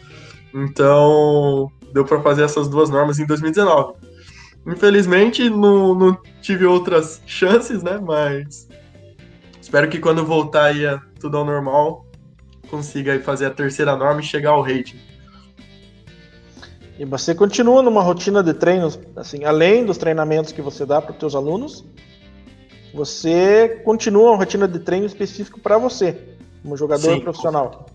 [0.53, 3.93] Então deu para fazer essas duas normas em 2019.
[4.65, 7.99] Infelizmente não, não tive outras chances, né?
[7.99, 8.66] Mas
[9.67, 12.05] espero que quando voltar aí a tudo ao normal
[12.69, 14.97] consiga aí fazer a terceira norma e chegar ao rating.
[16.97, 21.11] E você continua numa rotina de treinos, assim, além dos treinamentos que você dá para
[21.11, 21.85] os seus alunos,
[22.93, 26.17] você continua uma rotina de treino específico para você,
[26.63, 27.87] como jogador Sim, profissional.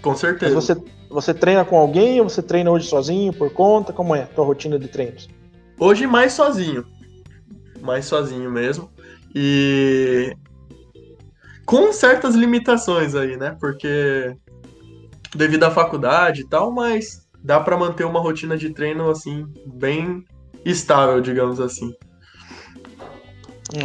[0.00, 0.54] Com certeza.
[0.54, 0.76] Mas você,
[1.10, 3.92] você treina com alguém ou você treina hoje sozinho, por conta?
[3.92, 5.28] Como é a tua rotina de treinos?
[5.78, 6.86] Hoje mais sozinho.
[7.80, 8.88] Mais sozinho mesmo.
[9.34, 10.34] E
[11.68, 13.54] com certas limitações aí, né?
[13.60, 14.34] Porque
[15.36, 20.24] devido à faculdade e tal, mas dá para manter uma rotina de treino assim bem
[20.64, 21.94] estável, digamos assim.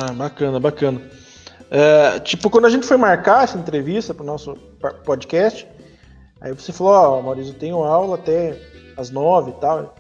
[0.01, 1.01] Ah, bacana, bacana.
[1.69, 4.55] É, tipo, quando a gente foi marcar essa entrevista para o nosso
[5.03, 5.67] podcast,
[6.39, 8.57] aí você falou, ó, oh, Maurício, eu tenho aula até
[8.95, 9.93] às nove e tal.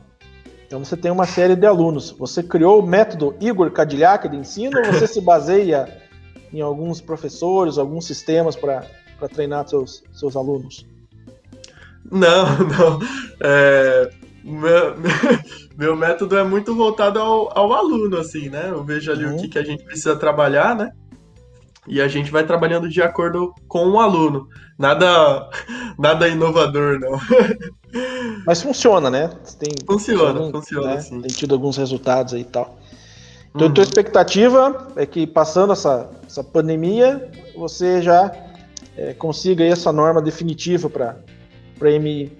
[0.65, 2.11] Então você tem uma série de alunos.
[2.11, 6.01] Você criou o método Igor Cadillac de ensino ou você se baseia
[6.53, 8.85] em alguns professores, alguns sistemas para
[9.33, 10.85] treinar seus, seus alunos?
[12.09, 12.99] Não, não.
[13.41, 14.09] É,
[14.43, 14.95] meu,
[15.75, 18.67] meu método é muito voltado ao, ao aluno, assim, né?
[18.69, 19.35] Eu vejo ali uhum.
[19.35, 20.91] o que, que a gente precisa trabalhar, né?
[21.87, 24.47] E a gente vai trabalhando de acordo com o aluno.
[24.77, 25.49] Nada,
[25.97, 27.19] nada inovador, não.
[28.45, 29.29] Mas funciona, né?
[29.59, 31.01] Tem, funciona, algum, funciona, né?
[31.01, 31.21] sim.
[31.21, 32.77] Tem tido alguns resultados aí e tal.
[33.55, 33.73] Então, uhum.
[33.73, 38.31] tua expectativa é que passando essa, essa pandemia, você já
[38.97, 41.17] é, consiga essa norma definitiva para
[41.77, 42.31] para MI.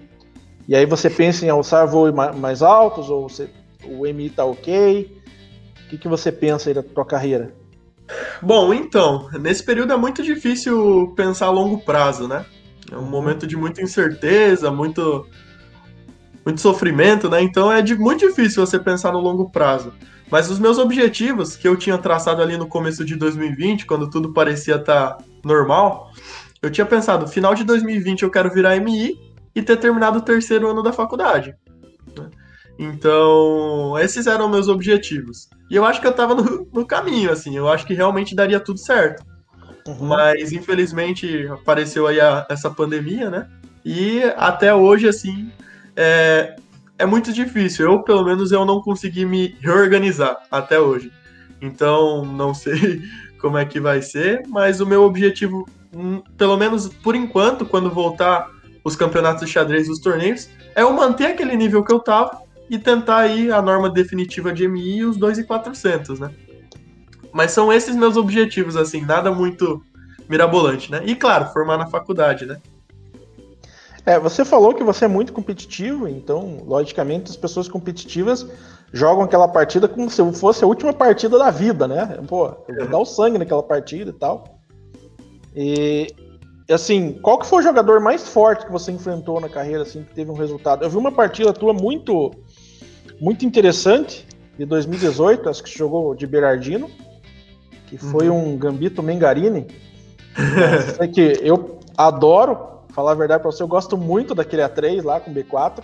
[0.68, 3.50] E aí você pensa em alçar voos mais altos ou você,
[3.84, 5.22] o MI está ok?
[5.86, 7.54] O que, que você pensa aí da tua carreira?
[8.42, 12.46] Bom, então, nesse período é muito difícil pensar a longo prazo, né?
[12.92, 13.10] É um uhum.
[13.10, 15.28] momento de muita incerteza, muito,
[16.46, 17.42] muito sofrimento, né?
[17.42, 19.94] Então é de, muito difícil você pensar no longo prazo.
[20.30, 24.34] Mas os meus objetivos, que eu tinha traçado ali no começo de 2020, quando tudo
[24.34, 26.12] parecia estar tá normal,
[26.62, 29.16] eu tinha pensado, final de 2020 eu quero virar MI
[29.54, 31.56] e ter terminado o terceiro ano da faculdade.
[32.18, 32.30] Né?
[32.80, 35.50] Então, esses eram meus objetivos.
[35.70, 38.60] E eu acho que eu tava no, no caminho, assim, eu acho que realmente daria
[38.60, 39.24] tudo certo.
[39.88, 40.08] Uhum.
[40.08, 43.48] Mas, infelizmente, apareceu aí a, essa pandemia, né?
[43.86, 45.52] E até hoje, assim,
[45.96, 46.56] é,
[46.98, 47.92] é muito difícil.
[47.92, 51.12] Eu, pelo menos, eu não consegui me reorganizar até hoje.
[51.62, 53.02] Então, não sei
[53.40, 57.90] como é que vai ser, mas o meu objetivo Hum, pelo menos por enquanto, quando
[57.90, 58.50] voltar
[58.84, 62.80] os campeonatos de xadrez os torneios, é eu manter aquele nível que eu tava e
[62.80, 66.32] tentar aí a norma definitiva de MI e os 2,400, né?
[67.32, 69.84] Mas são esses meus objetivos, assim, nada muito
[70.28, 71.02] mirabolante, né?
[71.06, 72.60] E claro, formar na faculdade, né?
[74.06, 78.46] É, você falou que você é muito competitivo, então, logicamente, as pessoas competitivas
[78.92, 82.20] jogam aquela partida como se fosse a última partida da vida, né?
[82.28, 84.60] Pô, vou dar o sangue naquela partida e tal.
[85.56, 86.08] E
[86.70, 90.14] assim, qual que foi o jogador mais forte que você enfrentou na carreira, assim, que
[90.14, 90.84] teve um resultado?
[90.84, 92.32] Eu vi uma partida tua muito,
[93.20, 96.90] muito interessante, de 2018, acho que você jogou de Berardino,
[97.88, 98.54] que foi uhum.
[98.54, 99.68] um Gambito Mengarini.
[101.00, 105.20] é que eu adoro, falar a verdade para você, eu gosto muito daquele A3 lá
[105.20, 105.84] com B4.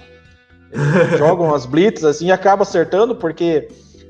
[0.72, 3.68] Eles jogam as blitz assim e acaba acertando, porque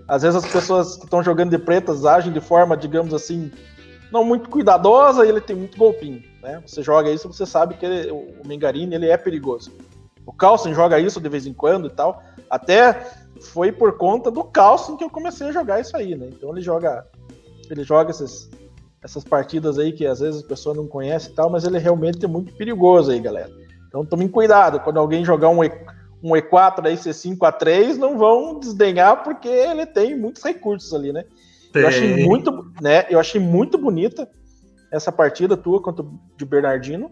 [0.07, 3.51] às vezes as pessoas que estão jogando de pretas agem de forma, digamos assim,
[4.11, 6.21] não muito cuidadosa e ele tem muito golpinho.
[6.41, 6.61] Né?
[6.65, 9.71] Você joga isso, você sabe que ele, o Mengarini ele é perigoso.
[10.25, 12.21] O Carlsen joga isso de vez em quando e tal.
[12.49, 13.07] Até
[13.53, 16.27] foi por conta do Carlsen que eu comecei a jogar isso aí, né?
[16.31, 17.07] Então ele joga
[17.69, 18.49] ele joga esses,
[19.03, 22.23] essas partidas aí que às vezes a pessoa não conhece e tal, mas ele realmente
[22.23, 23.49] é muito perigoso aí, galera.
[23.87, 25.71] Então tomem cuidado, quando alguém jogar um, e,
[26.21, 31.23] um E4 aí, C5 A3, não vão desdenhar, porque ele tem muitos recursos ali, né?
[31.73, 33.05] Eu achei muito, né?
[33.09, 34.29] Eu achei muito bonita
[34.91, 37.11] essa partida tua contra o de Bernardino.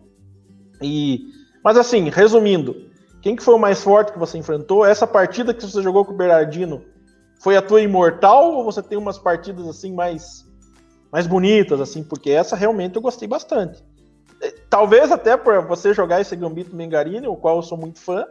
[0.82, 1.28] E,
[1.64, 2.76] mas assim, resumindo,
[3.22, 4.86] quem que foi o mais forte que você enfrentou?
[4.86, 6.84] Essa partida que você jogou com o Bernardino
[7.40, 10.47] foi a tua imortal ou você tem umas partidas assim mais
[11.12, 12.04] mais bonitas assim?
[12.04, 13.84] Porque essa realmente eu gostei bastante.
[14.42, 18.26] É, talvez até por você jogar esse Gambito Mengarini, o qual eu sou muito fã.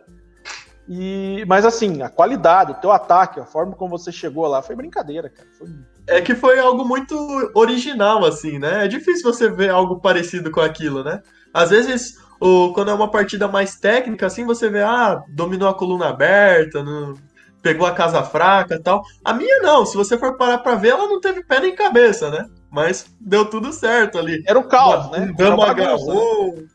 [0.88, 4.76] E, mas assim, a qualidade, o teu ataque, a forma como você chegou lá foi
[4.76, 5.48] brincadeira, cara.
[5.58, 5.68] Foi
[6.06, 7.16] é que foi algo muito
[7.52, 8.84] original, assim, né?
[8.84, 11.20] É difícil você ver algo parecido com aquilo, né?
[11.52, 15.74] Às vezes, o, quando é uma partida mais técnica, assim, você vê, ah, dominou a
[15.74, 17.14] coluna aberta, não,
[17.60, 19.02] pegou a casa fraca tal.
[19.24, 22.30] A minha não, se você for parar pra ver, ela não teve pé nem cabeça,
[22.30, 22.46] né?
[22.76, 24.42] Mas deu tudo certo ali.
[24.46, 25.32] Era o caos, né?
[25.34, 26.56] Dama agarrou.
[26.56, 26.68] Né?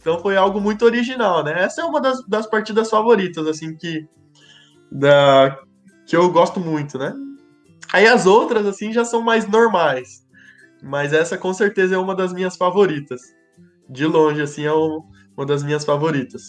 [0.00, 1.62] então foi algo muito original, né?
[1.62, 4.04] Essa é uma das, das partidas favoritas, assim, que,
[4.90, 5.56] da,
[6.04, 7.14] que eu gosto muito, né?
[7.92, 10.26] Aí as outras, assim, já são mais normais.
[10.82, 13.20] Mas essa com certeza é uma das minhas favoritas.
[13.88, 16.42] De longe, assim, é uma das minhas favoritas.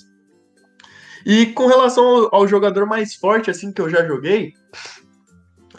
[1.23, 4.53] E com relação ao, ao jogador mais forte, assim, que eu já joguei,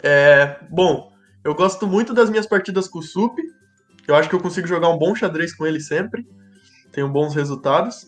[0.01, 0.57] é.
[0.69, 1.09] Bom,
[1.43, 3.37] eu gosto muito das minhas partidas com o Sup.
[4.07, 6.27] Eu acho que eu consigo jogar um bom xadrez com ele sempre.
[6.91, 8.07] Tenho bons resultados.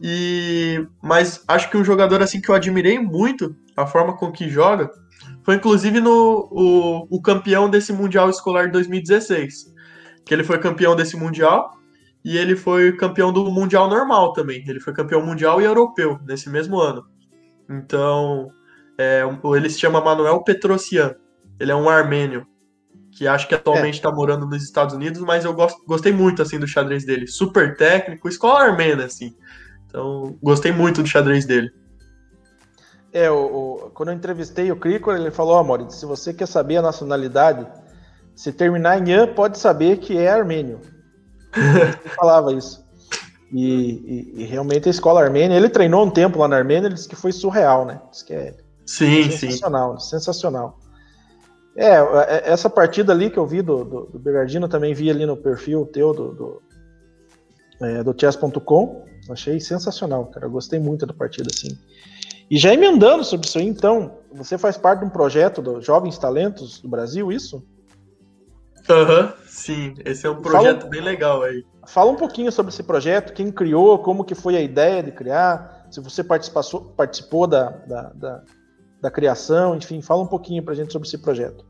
[0.00, 4.48] E mas acho que um jogador assim que eu admirei muito a forma com que
[4.48, 4.90] joga
[5.44, 9.72] foi inclusive no o, o campeão desse Mundial Escolar de 2016.
[10.24, 11.76] Que ele foi campeão desse Mundial
[12.24, 14.64] e ele foi campeão do Mundial normal também.
[14.66, 17.04] Ele foi campeão mundial e europeu nesse mesmo ano.
[17.68, 18.48] Então,
[18.96, 19.22] é,
[19.56, 21.16] ele se chama Manuel Petrosian.
[21.58, 22.46] Ele é um armênio
[23.12, 24.12] que acho que atualmente está é.
[24.12, 27.26] morando nos Estados Unidos, mas eu gost, gostei muito assim do xadrez dele.
[27.26, 29.36] Super técnico, escola armênia, assim.
[29.86, 31.70] Então, gostei muito do xadrez dele.
[33.12, 36.78] É, o, o, quando eu entrevistei o Crico, ele falou, amor, se você quer saber
[36.78, 37.66] a nacionalidade,
[38.34, 40.80] se terminar em An, pode saber que é armênio.
[41.52, 42.82] ele falava isso.
[43.52, 46.94] E, e, e, realmente a escola armênia, ele treinou um tempo lá na Armênia, ele
[46.94, 48.00] disse que foi surreal, né?
[48.10, 50.08] Disse que é sim, sensacional, sim.
[50.08, 50.78] sensacional.
[51.76, 55.24] É, é, essa partida ali que eu vi do, do, do Bernardino, também vi ali
[55.24, 56.62] no perfil teu do, do,
[57.80, 61.78] é, do chess.com, achei sensacional, cara, eu gostei muito da partida, assim.
[62.50, 66.18] E já emendando sobre isso aí, então, você faz parte de um projeto dos Jovens
[66.18, 67.64] Talentos do Brasil, isso?
[68.90, 69.94] Aham, uhum, sim.
[70.04, 71.64] Esse é um projeto fala, bem legal aí.
[71.86, 75.86] Fala um pouquinho sobre esse projeto, quem criou, como que foi a ideia de criar,
[75.90, 78.42] se você participou, participou da, da, da,
[79.02, 81.66] da criação, enfim, fala um pouquinho pra gente sobre esse projeto.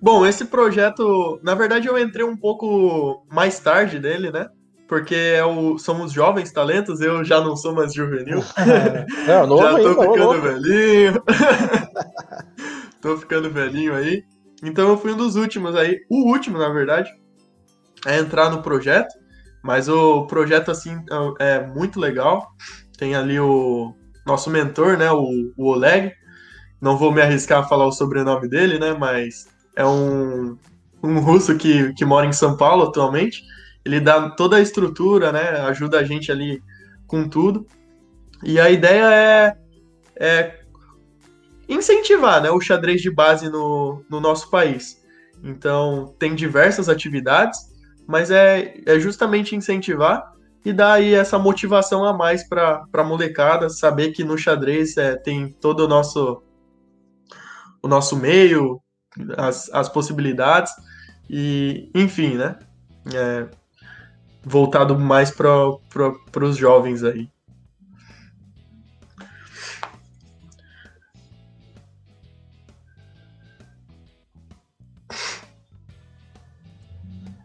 [0.00, 4.48] Bom, esse projeto, na verdade eu entrei um pouco mais tarde dele, né?
[4.88, 5.42] porque é
[5.78, 8.42] somos jovens talentos, eu já não sou mais juvenil.
[9.28, 11.22] É, novo já tô ainda, ficando velhinho.
[13.00, 14.24] tô ficando velhinho aí.
[14.64, 17.10] Então eu fui um dos últimos aí, o último, na verdade,
[18.06, 19.14] a entrar no projeto.
[19.62, 20.96] Mas o projeto, assim,
[21.38, 22.48] é, é muito legal.
[22.96, 23.94] Tem ali o
[24.28, 26.12] nosso mentor, né, o, o Oleg.
[26.80, 30.56] Não vou me arriscar a falar o sobrenome dele, né, mas é um,
[31.02, 33.42] um russo que, que mora em São Paulo atualmente
[33.88, 35.60] ele dá toda a estrutura, né?
[35.60, 36.62] Ajuda a gente ali
[37.06, 37.66] com tudo.
[38.44, 39.56] E a ideia é,
[40.16, 40.60] é
[41.66, 45.02] incentivar né, o xadrez de base no, no nosso país.
[45.42, 47.58] Então, tem diversas atividades,
[48.06, 50.32] mas é, é justamente incentivar
[50.64, 55.16] e dar aí essa motivação a mais para a molecada, saber que no xadrez é,
[55.16, 56.42] tem todo o nosso,
[57.82, 58.80] o nosso meio,
[59.36, 60.72] as, as possibilidades,
[61.28, 62.58] e enfim, né?
[63.14, 63.48] É,
[64.42, 65.54] voltado mais para
[66.42, 67.30] os jovens aí.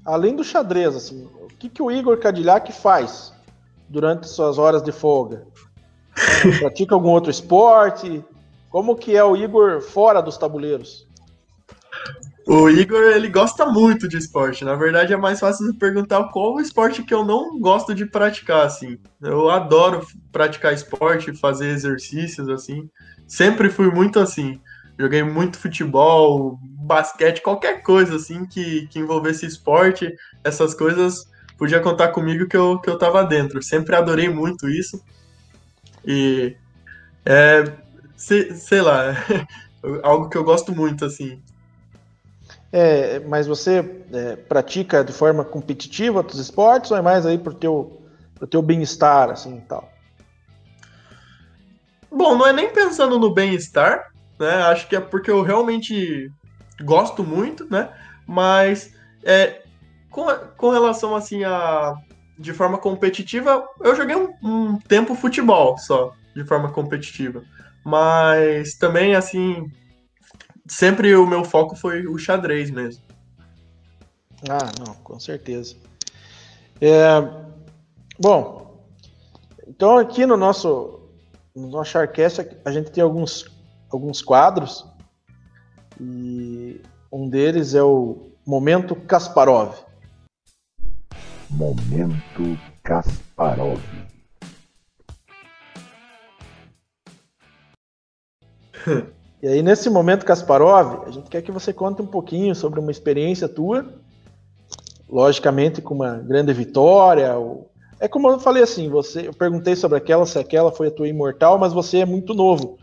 [0.06, 1.30] Além do xadrez, assim,
[1.64, 3.34] que, que o Igor Cadillac faz
[3.88, 5.48] durante suas horas de folga?
[6.60, 8.24] Pratica algum outro esporte?
[8.70, 11.08] Como que é o Igor fora dos tabuleiros?
[12.46, 14.66] O Igor, ele gosta muito de esporte.
[14.66, 18.06] Na verdade, é mais fácil de perguntar qual o esporte que eu não gosto de
[18.06, 19.00] praticar, assim.
[19.22, 22.90] Eu adoro praticar esporte, fazer exercícios, assim.
[23.26, 24.60] Sempre fui muito assim.
[25.00, 30.14] Joguei muito futebol, basquete, qualquer coisa, assim, que, que envolvesse esporte.
[30.44, 31.26] Essas coisas,
[31.58, 33.62] podia contar comigo que eu, que eu tava dentro.
[33.62, 35.02] Sempre adorei muito isso.
[36.06, 36.56] E,
[37.26, 37.72] é,
[38.16, 39.16] sei, sei lá,
[40.04, 41.42] algo que eu gosto muito, assim.
[42.72, 47.54] É, mas você é, pratica de forma competitiva outros esportes ou é mais aí pro
[47.54, 48.02] teu,
[48.36, 49.92] pro teu bem-estar, assim, tal?
[52.12, 54.64] Bom, não é nem pensando no bem-estar, né?
[54.64, 56.32] Acho que é porque eu realmente
[56.84, 57.90] gosto muito, né?
[58.28, 58.94] Mas
[59.24, 59.63] é,
[60.14, 61.96] com, com relação, assim, a...
[62.38, 67.44] De forma competitiva, eu joguei um, um tempo futebol só, de forma competitiva.
[67.86, 69.72] Mas também, assim,
[70.68, 73.04] sempre o meu foco foi o xadrez mesmo.
[74.50, 75.76] Ah, não, com certeza.
[76.82, 77.22] É,
[78.20, 78.84] bom,
[79.68, 81.00] então aqui no nosso
[81.56, 83.46] no nosso Sharkcast a gente tem alguns,
[83.92, 84.86] alguns quadros
[86.02, 89.76] e um deles é o Momento Kasparov.
[91.54, 93.80] Momento Kasparov.
[99.42, 102.90] E aí, nesse momento, Kasparov, a gente quer que você conte um pouquinho sobre uma
[102.90, 103.86] experiência tua,
[105.08, 107.36] logicamente com uma grande vitória.
[107.38, 107.70] Ou...
[108.00, 111.08] É como eu falei assim, você, eu perguntei sobre aquela, se aquela foi a tua
[111.08, 112.80] imortal, mas você é muito novo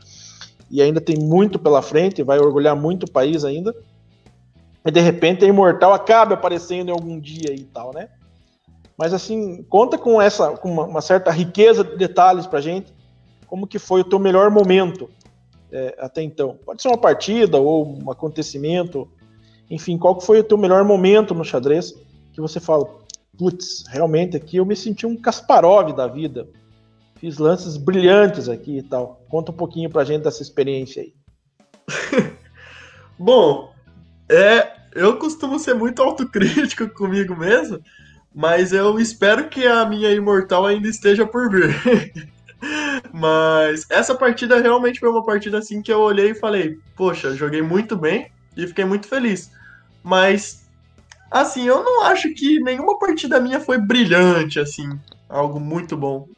[0.70, 3.74] e ainda tem muito pela frente, vai orgulhar muito o país ainda.
[4.84, 8.08] E de repente a imortal acaba aparecendo em algum dia e tal, né?
[9.00, 12.92] Mas assim, conta com essa, com uma, uma certa riqueza de detalhes pra gente,
[13.46, 15.08] como que foi o teu melhor momento
[15.72, 16.58] é, até então?
[16.66, 19.10] Pode ser uma partida ou um acontecimento,
[19.70, 21.94] enfim, qual que foi o teu melhor momento no xadrez
[22.34, 22.86] que você fala,
[23.38, 26.46] putz, realmente aqui eu me senti um Kasparov da vida,
[27.16, 29.22] fiz lances brilhantes aqui e tal.
[29.30, 31.14] Conta um pouquinho pra gente dessa experiência aí.
[33.18, 33.72] Bom,
[34.28, 37.80] é, eu costumo ser muito autocrítico comigo mesmo,
[38.34, 42.30] mas eu espero que a minha imortal ainda esteja por vir.
[43.12, 47.62] Mas essa partida realmente foi uma partida assim que eu olhei e falei, poxa, joguei
[47.62, 49.50] muito bem e fiquei muito feliz.
[50.02, 50.68] Mas
[51.30, 54.88] assim, eu não acho que nenhuma partida minha foi brilhante assim,
[55.28, 56.28] algo muito bom.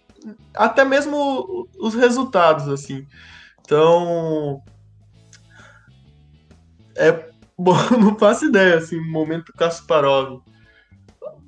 [0.55, 3.07] Até mesmo os resultados assim.
[3.61, 4.63] Então,
[6.97, 10.41] é bom, não faço ideia assim, momento Kasparov.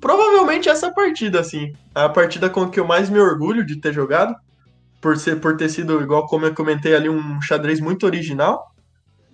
[0.05, 4.35] Provavelmente essa partida assim, a partida com que eu mais me orgulho de ter jogado
[5.01, 8.67] por, ser, por ter sido, igual como eu comentei ali, um xadrez muito original,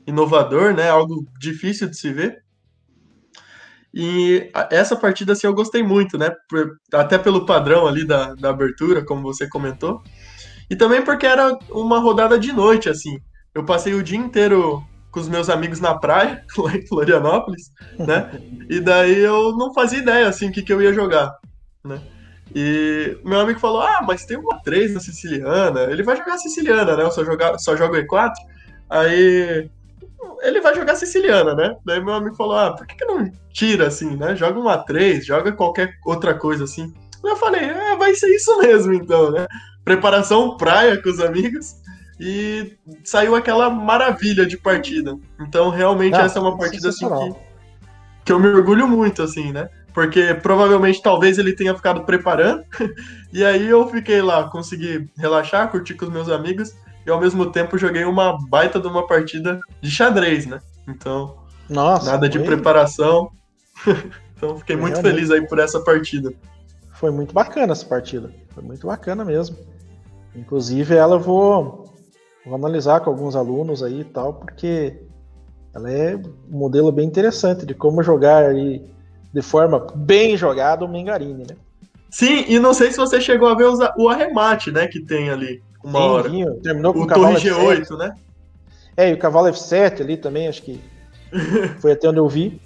[0.08, 0.90] inovador, né?
[0.90, 2.42] Algo difícil de se ver.
[3.94, 6.32] E essa partida, assim, eu gostei muito, né?
[6.94, 10.02] Até pelo padrão ali da, da abertura, como você comentou.
[10.70, 13.20] E também porque era uma rodada de noite, assim.
[13.54, 14.82] Eu passei o dia inteiro
[15.12, 18.32] com os meus amigos na praia, lá em Florianópolis, né?
[18.70, 21.38] E daí eu não fazia ideia, assim, o que, que eu ia jogar,
[21.84, 22.02] né?
[22.54, 25.84] E meu amigo falou: Ah, mas tem uma 3 na siciliana.
[25.84, 27.04] Ele vai jogar siciliana, né?
[27.04, 28.34] Eu só, jogar, só jogo E4.
[28.90, 29.70] Aí
[30.42, 31.76] ele vai jogar siciliana, né?
[31.86, 34.36] Daí meu amigo falou: Ah, por que, que não tira assim, né?
[34.36, 36.94] Joga uma 3, joga qualquer outra coisa assim.
[37.24, 39.48] Eu falei: É, vai ser isso mesmo então, né?
[39.86, 41.76] Preparação praia com os amigos.
[42.24, 45.18] E saiu aquela maravilha de partida.
[45.40, 47.36] Então, realmente, ah, essa é uma partida assim que,
[48.26, 49.68] que eu me orgulho muito, assim, né?
[49.94, 52.64] porque provavelmente talvez ele tenha ficado preparando.
[53.32, 57.52] e aí eu fiquei lá, consegui relaxar, curtir com os meus amigos e ao mesmo
[57.52, 60.60] tempo joguei uma baita de uma partida de xadrez, né?
[60.88, 61.38] Então,
[61.70, 63.32] Nossa, nada de preparação.
[64.36, 66.34] então fiquei muito feliz aí por essa partida.
[66.94, 68.32] Foi muito bacana essa partida.
[68.54, 69.58] Foi muito bacana mesmo.
[70.36, 71.81] Inclusive ela eu vou,
[72.46, 74.98] vou analisar com alguns alunos aí e tal, porque
[75.74, 78.84] ela é um modelo bem interessante de como jogar aí
[79.34, 81.56] de forma bem jogada o Mengarini, né?
[82.10, 83.68] Sim, e não sei se você chegou a ver
[83.98, 86.30] o arremate, né, que tem ali, uma Sim, hora.
[86.30, 87.98] Vinho, terminou com o, o cavalo G8, F7.
[87.98, 88.16] né?
[88.98, 90.82] É, e o cavalo F7 ali também, acho que
[91.80, 92.62] foi até onde eu vi,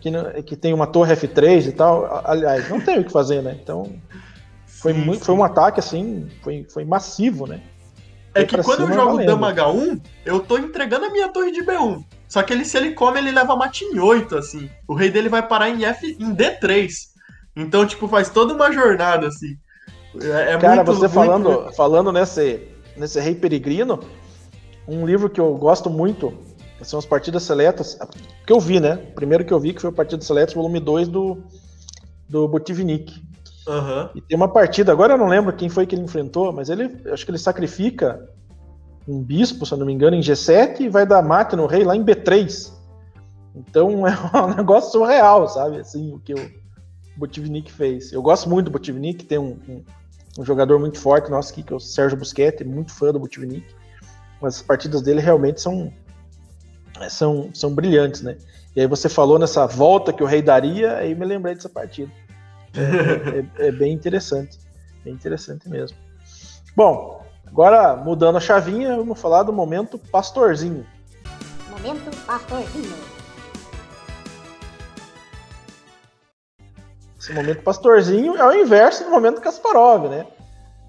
[0.00, 0.10] que,
[0.42, 2.22] que tem uma torre F3 e tal.
[2.24, 3.58] Aliás, não tem o que fazer, né?
[3.62, 3.90] Então,
[4.66, 5.24] foi, sim, muito, sim.
[5.24, 7.62] foi um ataque, assim, foi, foi massivo, né?
[8.34, 9.26] É que quando eu jogo valendo.
[9.26, 12.04] Dama H1, eu tô entregando a minha torre de B1.
[12.28, 14.70] Só que ele, se ele come, ele leva mate em 8, assim.
[14.86, 16.88] O rei dele vai parar em F em D3.
[17.56, 19.56] Então, tipo, faz toda uma jornada, assim.
[20.20, 21.72] É, é Cara, muito, você muito, falando, muito...
[21.74, 23.98] falando nesse, nesse rei peregrino,
[24.86, 26.32] um livro que eu gosto muito,
[26.82, 27.98] são as partidas seletas,
[28.46, 28.96] que eu vi, né?
[29.14, 31.42] Primeiro que eu vi que foi o Partidas Seletas, volume 2 do,
[32.28, 33.22] do Botivnik.
[33.70, 34.10] Aham.
[34.16, 37.00] E tem uma partida, agora eu não lembro quem foi que ele enfrentou, mas ele,
[37.12, 38.28] acho que ele sacrifica
[39.06, 41.84] um bispo, se eu não me engano, em G7 e vai dar mate no rei
[41.84, 42.72] lá em B3.
[43.54, 45.78] Então é um negócio surreal, sabe?
[45.78, 46.50] Assim, o que o
[47.16, 48.12] Botivnik fez.
[48.12, 49.84] Eu gosto muito do Botivnik, tem um, um,
[50.40, 53.66] um jogador muito forte nosso aqui, que é o Sérgio Busquets, muito fã do Botivnik.
[54.42, 55.92] Mas as partidas dele realmente são,
[57.08, 58.36] são, são brilhantes, né?
[58.74, 62.10] E aí você falou nessa volta que o rei daria, aí me lembrei dessa partida.
[62.74, 64.58] É, é- é bem interessante.
[65.04, 65.96] Bem interessante mesmo.
[66.76, 70.86] Bom, agora mudando a chavinha, vamos falar do momento pastorzinho.
[71.70, 72.94] Momento Pastorzinho.
[77.18, 80.26] Esse momento pastorzinho é o inverso do momento Kasparov, né?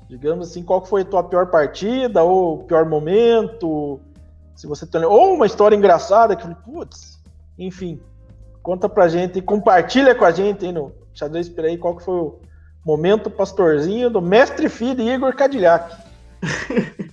[0.09, 3.99] Digamos assim, qual foi a tua pior partida, ou pior momento,
[4.55, 5.03] se você tem...
[5.03, 7.21] Ou uma história engraçada que, putz,
[7.57, 8.01] enfim,
[8.63, 12.16] conta pra gente e compartilha com a gente aí no Xadrez Pirei qual que foi
[12.16, 12.39] o
[12.86, 15.95] momento pastorzinho do mestre filho Igor Cadillac.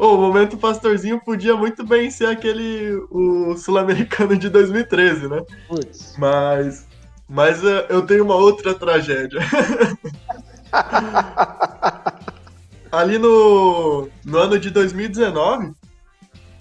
[0.00, 5.44] O momento pastorzinho podia muito bem ser aquele o sul-americano de 2013, né?
[5.68, 6.14] Putz.
[6.16, 6.88] Mas
[7.28, 9.40] mas eh, eu tenho uma outra tragédia.
[12.90, 15.74] Ali no, no ano de 2019,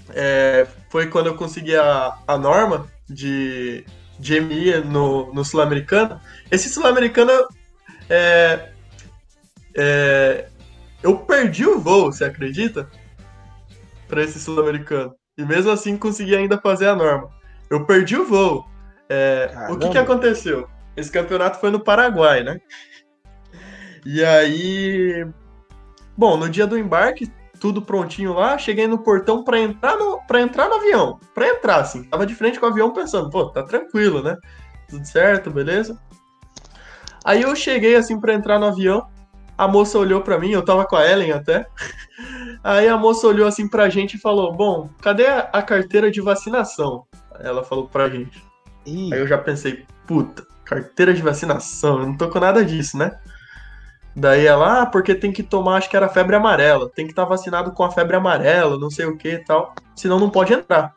[0.10, 3.84] é, foi quando eu consegui a, a norma de,
[4.20, 6.20] de MI no, no Sul-Americano.
[6.52, 7.32] Esse Sul-Americano,
[8.10, 8.70] é,
[9.76, 10.50] é,
[11.02, 12.90] eu perdi o voo, você acredita?
[14.08, 15.16] Para esse Sul-Americano.
[15.38, 17.30] E mesmo assim consegui ainda fazer a norma.
[17.70, 18.66] Eu perdi o voo.
[19.08, 20.70] É, o que, que aconteceu?
[20.96, 22.60] Esse campeonato foi no Paraguai, né?
[24.06, 25.26] E aí.
[26.18, 30.42] Bom, no dia do embarque, tudo prontinho lá, cheguei no portão pra entrar no, pra
[30.42, 31.20] entrar no avião.
[31.34, 32.04] Pra entrar, assim.
[32.04, 34.38] Tava de frente com o avião pensando, pô, tá tranquilo, né?
[34.90, 36.00] Tudo certo, beleza?
[37.24, 39.08] Aí eu cheguei assim pra entrar no avião.
[39.58, 41.68] A moça olhou pra mim, eu tava com a Ellen até.
[42.64, 46.22] Aí a moça olhou assim pra gente e falou: Bom, cadê a, a carteira de
[46.22, 47.06] vacinação?
[47.40, 48.44] Ela falou pra gente.
[48.86, 52.98] Ih, Aí eu já pensei, puta, carteira de vacinação, eu não tô com nada disso,
[52.98, 53.20] né?
[54.20, 57.24] Daí ela, ah, porque tem que tomar, acho que era febre amarela, tem que estar
[57.24, 60.94] vacinado com a febre amarela, não sei o que e tal, senão não pode entrar.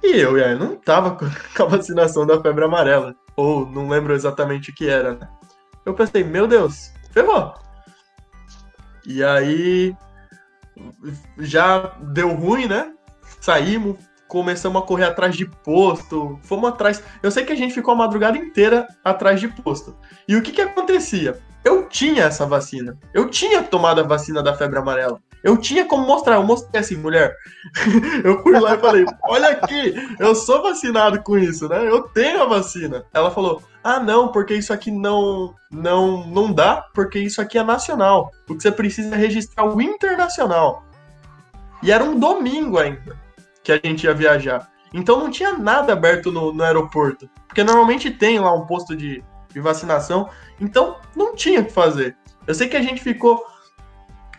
[0.00, 3.88] E eu, e aí, não tava com com a vacinação da febre amarela, ou não
[3.88, 5.28] lembro exatamente o que era, né?
[5.84, 7.52] Eu pensei, meu Deus, ferrou.
[9.04, 9.96] E aí,
[11.38, 12.92] já deu ruim, né?
[13.40, 13.96] Saímos,
[14.28, 17.02] começamos a correr atrás de posto, fomos atrás.
[17.24, 19.96] Eu sei que a gente ficou a madrugada inteira atrás de posto.
[20.28, 21.40] E o que que acontecia?
[21.66, 22.96] Eu tinha essa vacina.
[23.12, 25.20] Eu tinha tomado a vacina da febre amarela.
[25.42, 26.36] Eu tinha como mostrar.
[26.36, 27.34] Eu mostrei assim, mulher.
[28.22, 31.84] eu fui lá e falei: Olha aqui, eu sou vacinado com isso, né?
[31.84, 33.04] Eu tenho a vacina.
[33.12, 37.64] Ela falou: Ah, não, porque isso aqui não, não, não dá, porque isso aqui é
[37.64, 38.30] nacional.
[38.48, 40.84] O que você precisa é registrar o internacional.
[41.82, 43.18] E era um domingo ainda
[43.64, 44.70] que a gente ia viajar.
[44.94, 47.28] Então não tinha nada aberto no, no aeroporto.
[47.48, 49.20] Porque normalmente tem lá um posto de,
[49.52, 50.30] de vacinação.
[50.60, 52.16] Então não tinha o que fazer.
[52.46, 53.44] Eu sei que a gente ficou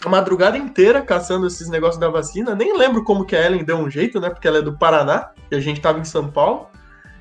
[0.05, 2.55] a madrugada inteira caçando esses negócios da vacina.
[2.55, 4.29] Nem lembro como que a Ellen deu um jeito, né?
[4.29, 6.67] Porque ela é do Paraná e a gente tava em São Paulo.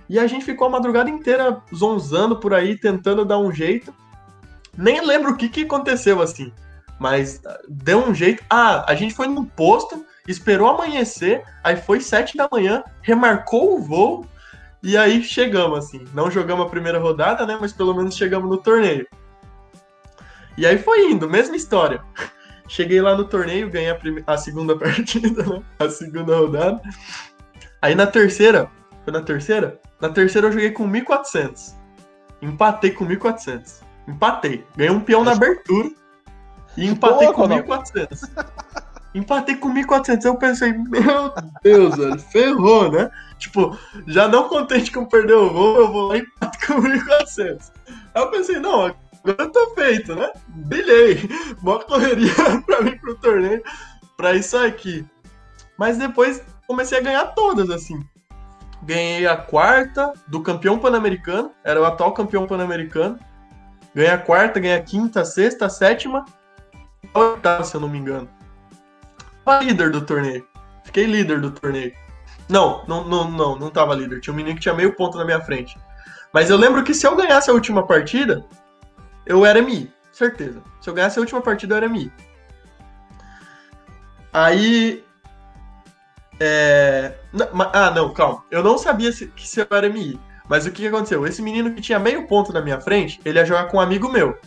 [0.08, 3.92] E a gente ficou a madrugada inteira zonzando por aí, tentando dar um jeito.
[4.76, 6.52] Nem lembro o que, que aconteceu assim.
[6.98, 8.42] Mas ah, deu um jeito.
[8.48, 13.82] Ah, a gente foi num posto, esperou amanhecer, aí foi sete da manhã, remarcou o
[13.82, 14.26] voo
[14.86, 16.04] e aí chegamos assim.
[16.14, 17.58] Não jogamos a primeira rodada, né?
[17.60, 19.06] Mas pelo menos chegamos no torneio.
[20.56, 22.02] E aí foi indo, mesma história.
[22.68, 25.62] Cheguei lá no torneio, ganhei a, prime- a segunda partida, né?
[25.78, 26.80] A segunda rodada.
[27.82, 28.70] Aí na terceira,
[29.04, 29.80] foi na terceira?
[30.00, 31.74] Na terceira eu joguei com 1.400.
[32.42, 33.82] Empatei com 1.400.
[34.06, 34.64] Empatei.
[34.76, 35.90] Ganhei um peão na abertura
[36.76, 37.58] e empatei com não?
[37.58, 38.30] 1.400.
[39.14, 40.24] Empatei com 1.400.
[40.24, 41.32] Eu pensei, meu
[41.62, 43.10] Deus, velho, ferrou, né?
[43.38, 47.72] Tipo, já não contente com perder o voo, eu vou lá e empato com 1.400.
[48.14, 50.30] Aí eu pensei, não, agora tô feito, né?
[50.48, 51.28] Brilhei.
[51.62, 52.32] Mó correria
[52.64, 53.62] pra mim pro torneio,
[54.16, 55.04] pra isso aqui.
[55.76, 58.00] Mas depois comecei a ganhar todas, assim.
[58.82, 63.18] Ganhei a quarta do campeão pan-americano, era o atual campeão pan-americano.
[63.94, 66.24] Ganhei a quarta, ganhei a quinta, a sexta, a sétima,
[67.12, 68.28] a oitava, se eu não me engano.
[69.44, 70.46] Tava líder do torneio.
[70.84, 71.92] Fiquei líder do torneio.
[72.48, 74.20] Não, não, não, não, não tava líder.
[74.20, 75.76] Tinha um menino que tinha meio ponto na minha frente.
[76.32, 78.44] Mas eu lembro que se eu ganhasse a última partida,
[79.24, 79.90] eu era MI.
[80.12, 80.62] Certeza.
[80.80, 82.12] Se eu ganhasse a última partida, eu era MI.
[84.32, 85.04] Aí
[86.38, 87.14] É...
[87.72, 88.44] Ah, não, calma.
[88.50, 90.20] Eu não sabia se, que se eu era MI.
[90.48, 91.26] Mas o que aconteceu?
[91.26, 94.08] Esse menino que tinha meio ponto na minha frente, ele ia jogar com um amigo
[94.08, 94.38] meu.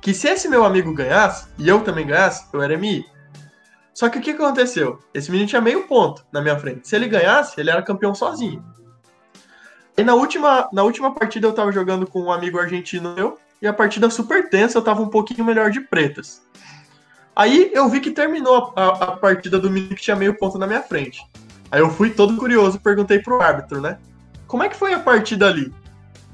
[0.00, 3.04] Que se esse meu amigo ganhasse, e eu também ganhasse, eu era MI.
[3.96, 4.98] Só que o que, aconteceu?
[5.14, 6.86] Esse menino tinha meio ponto na minha frente.
[6.86, 8.62] Se ele ganhasse, ele era campeão sozinho.
[9.96, 13.66] E na última, na última partida eu tava jogando com um amigo argentino meu, e
[13.66, 16.42] a partida super tensa, eu tava um pouquinho melhor de pretas.
[17.34, 20.58] Aí eu vi que terminou a, a- a partida do menino que tinha meio ponto
[20.58, 21.22] na minha frente.
[21.70, 23.96] Aí eu fui todo curioso, perguntei pro árbitro, né?
[24.46, 25.74] Como é que foi a partida ali?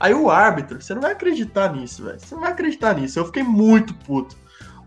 [0.01, 2.19] Aí o árbitro, você não vai acreditar nisso, velho.
[2.19, 3.21] Você não vai acreditar nisso.
[3.21, 4.37] Eu fiquei muito puto.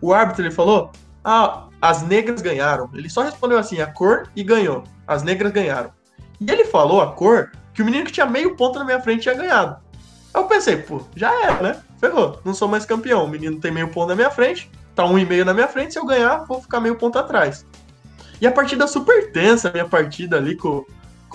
[0.01, 0.91] O árbitro ele falou:
[1.23, 2.89] Ah, as negras ganharam.
[2.93, 4.83] Ele só respondeu assim, a cor e ganhou.
[5.05, 5.91] As negras ganharam.
[6.41, 9.21] E ele falou a cor que o menino que tinha meio ponto na minha frente
[9.21, 9.77] tinha ganhado.
[10.33, 11.81] Aí eu pensei, pô, já era, né?
[11.99, 13.25] Ferrou, não sou mais campeão.
[13.25, 15.93] O menino tem meio ponto na minha frente, tá um e meio na minha frente.
[15.93, 17.65] Se eu ganhar, vou ficar meio ponto atrás.
[18.41, 20.83] E a partida super tensa, a minha partida ali com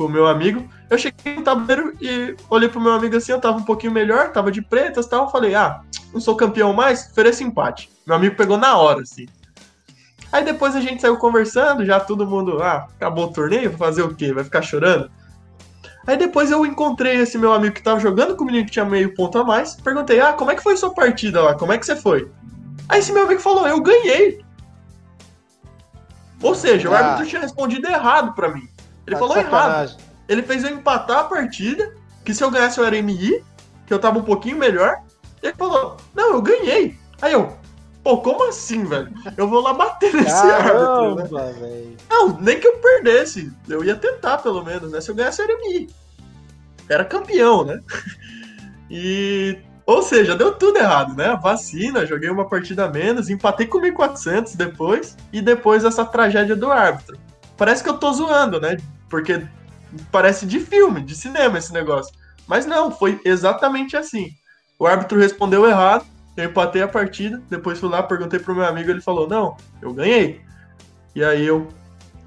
[0.00, 0.66] com o meu amigo.
[0.88, 4.32] Eu cheguei no tabuleiro e olhei pro meu amigo assim, eu tava um pouquinho melhor,
[4.32, 5.26] tava de pretas e tal.
[5.26, 5.82] Eu falei, ah,
[6.12, 7.90] não sou campeão mais, ofereço empate.
[8.06, 9.26] Meu amigo pegou na hora, assim.
[10.32, 14.02] Aí depois a gente saiu conversando, já todo mundo, ah, acabou o torneio, vai fazer
[14.02, 14.32] o quê?
[14.32, 15.10] Vai ficar chorando?
[16.06, 18.84] Aí depois eu encontrei esse meu amigo que tava jogando com o menino que tinha
[18.84, 19.74] meio ponto a mais.
[19.74, 21.54] Perguntei, ah, como é que foi sua partida lá?
[21.54, 22.30] Como é que você foi?
[22.88, 24.42] Aí esse meu amigo falou, eu ganhei.
[26.42, 26.98] Ou seja, o Ah.
[26.98, 28.66] árbitro tinha respondido errado pra mim.
[29.06, 29.96] Ele Tá falou errado.
[30.28, 33.44] Ele fez eu empatar a partida, que se eu ganhasse eu era MI,
[33.86, 34.96] que eu tava um pouquinho melhor.
[35.42, 36.96] Ele falou, não, eu ganhei.
[37.20, 37.56] Aí eu,
[38.02, 39.12] pô, como assim, velho?
[39.36, 41.22] Eu vou lá bater nesse árbitro, né?
[41.22, 41.96] Caramba, velho.
[42.08, 43.52] Não, nem que eu perdesse.
[43.68, 45.00] Eu ia tentar, pelo menos, né?
[45.00, 45.90] Se eu ganhasse, eu era MI.
[46.88, 47.80] Era campeão, né?
[48.92, 49.56] E.
[49.86, 51.38] Ou seja, deu tudo errado, né?
[51.40, 56.72] Vacina, joguei uma partida a menos, empatei com 1.400 depois, e depois essa tragédia do
[56.72, 57.16] árbitro.
[57.56, 58.76] Parece que eu tô zoando, né?
[59.08, 59.46] Porque
[60.10, 62.12] parece de filme, de cinema esse negócio.
[62.46, 64.30] Mas não, foi exatamente assim.
[64.78, 66.04] O árbitro respondeu errado,
[66.36, 69.92] eu empatei a partida, depois fui lá, perguntei pro meu amigo, ele falou: Não, eu
[69.92, 70.40] ganhei.
[71.14, 71.68] E aí eu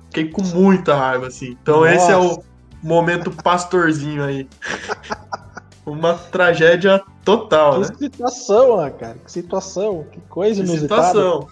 [0.05, 1.57] fiquei com muita raiva, assim.
[1.61, 2.43] Então esse é o Nossa.
[2.81, 4.47] momento pastorzinho aí.
[5.85, 7.87] Uma tragédia total, né?
[7.89, 9.17] Que situação, ah, cara.
[9.25, 10.05] Que situação.
[10.11, 11.07] Que coisa Que inusitada.
[11.07, 11.47] situação.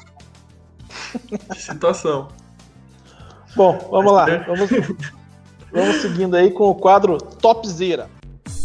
[1.49, 2.27] Que situação.
[3.55, 4.25] Bom, vamos lá.
[4.47, 4.69] Vamos,
[5.73, 8.09] vamos seguindo aí com o quadro Topzera.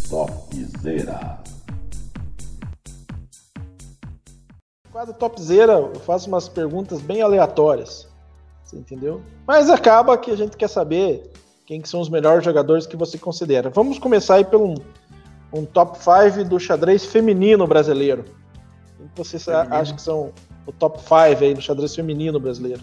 [0.09, 1.41] Topzera.
[4.97, 8.09] No quadro Topzera, eu faço umas perguntas bem aleatórias.
[8.65, 9.21] Você entendeu?
[9.47, 11.31] Mas acaba que a gente quer saber
[11.67, 13.69] quem que são os melhores jogadores que você considera.
[13.69, 14.75] Vamos começar aí pelo um,
[15.53, 18.25] um top 5 do xadrez feminino brasileiro.
[18.97, 19.37] Quem que você
[19.71, 20.33] acha que são
[20.67, 21.13] o top 5
[21.45, 22.81] aí do xadrez feminino brasileiro?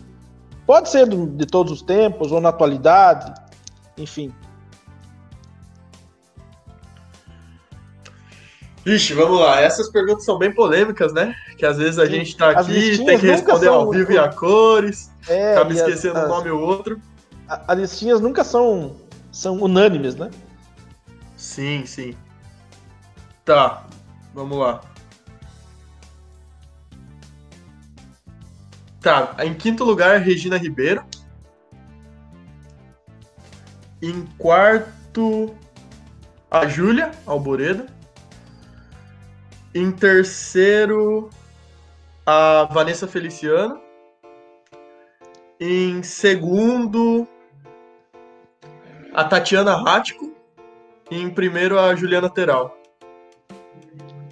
[0.68, 3.34] Pode ser do- de todos os tempos ou na atualidade,
[3.98, 4.32] enfim.
[8.86, 9.62] Vixe, vamos lá.
[9.62, 11.34] Essas perguntas são bem polêmicas, né?
[11.58, 12.12] Que às vezes a Sim.
[12.14, 15.74] gente tá As aqui, tem que responder ao vivo e a cores, É, acaba e
[15.74, 17.00] as- esquecendo as- um nome ou outro.
[17.48, 18.96] as listinhas nunca são,
[19.32, 20.30] são unânimes, né?
[21.38, 22.16] Sim, sim.
[23.46, 23.84] Tá,
[24.34, 24.82] vamos lá.
[29.02, 31.04] Tá, em quinto lugar, Regina Ribeiro.
[34.02, 35.54] Em quarto,
[36.50, 37.86] a Júlia Alboredo.
[39.74, 41.30] Em terceiro,
[42.26, 43.80] a Vanessa Feliciano.
[45.60, 47.28] Em segundo,
[49.14, 50.32] a Tatiana Rático.
[51.10, 52.76] E em primeiro, a Juliana Teral.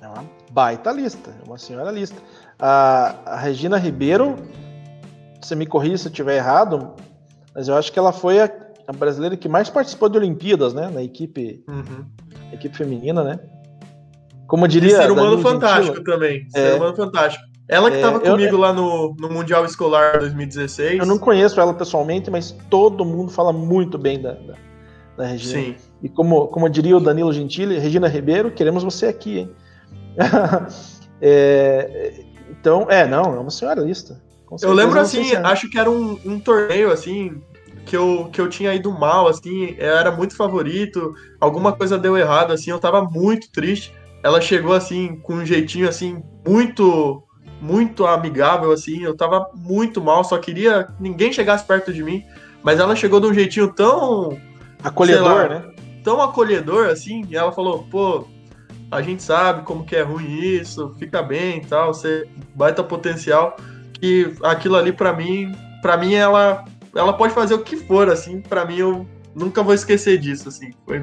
[0.02, 2.22] É uma baita lista, é uma senhora lista.
[2.60, 4.36] A, a Regina Ribeiro,
[5.42, 6.96] você me corrija se eu estiver errado,
[7.54, 8.50] mas eu acho que ela foi a,
[8.88, 10.90] a brasileira que mais participou de Olimpíadas, né?
[10.90, 12.06] Na equipe, Uhum.
[12.54, 13.40] equipe feminina, né?
[14.52, 14.98] Como E diria.
[14.98, 16.46] ser humano fantástico também.
[16.54, 16.60] É.
[16.60, 17.46] Ser humano fantástico.
[17.70, 21.00] Ela que É, tava eu- comigo lá no, no Mundial Escolar 2016.
[21.00, 24.56] Eu não conheço ela pessoalmente, mas todo mundo fala muito bem da, da,
[25.16, 25.62] da Regina.
[25.62, 25.76] Sim.
[26.04, 29.52] E como, como diria o Danilo Gentili, Regina Ribeiro, queremos você aqui, hein?
[31.24, 32.14] É,
[32.50, 34.20] então, é, não, é uma senhora lista.
[34.62, 37.40] Eu lembro é assim, acho que era um, um torneio assim
[37.86, 42.18] que eu, que eu tinha ido mal, assim, eu era muito favorito, alguma coisa deu
[42.18, 43.94] errado, assim, eu tava muito triste.
[44.24, 47.24] Ela chegou assim com um jeitinho assim muito
[47.62, 52.24] muito amigável assim, eu tava muito mal, só queria que ninguém chegasse perto de mim,
[52.64, 54.36] mas ela chegou de um jeitinho tão
[54.84, 55.72] Acolhedor, lá, né?
[56.04, 58.28] tão acolhedor assim, e ela falou, pô,
[58.90, 63.56] a gente sabe como que é ruim isso, fica bem e tal, você baita potencial,
[63.94, 66.66] que aquilo ali pra mim, para mim ela
[66.96, 70.72] ela pode fazer o que for, assim, para mim eu nunca vou esquecer disso, assim.
[70.86, 71.00] Foi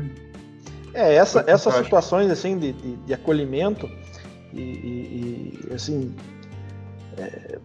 [0.95, 3.89] É, essa, essas situações assim de, de, de acolhimento
[4.53, 6.15] e, e- e, assim
[7.17, 7.59] é,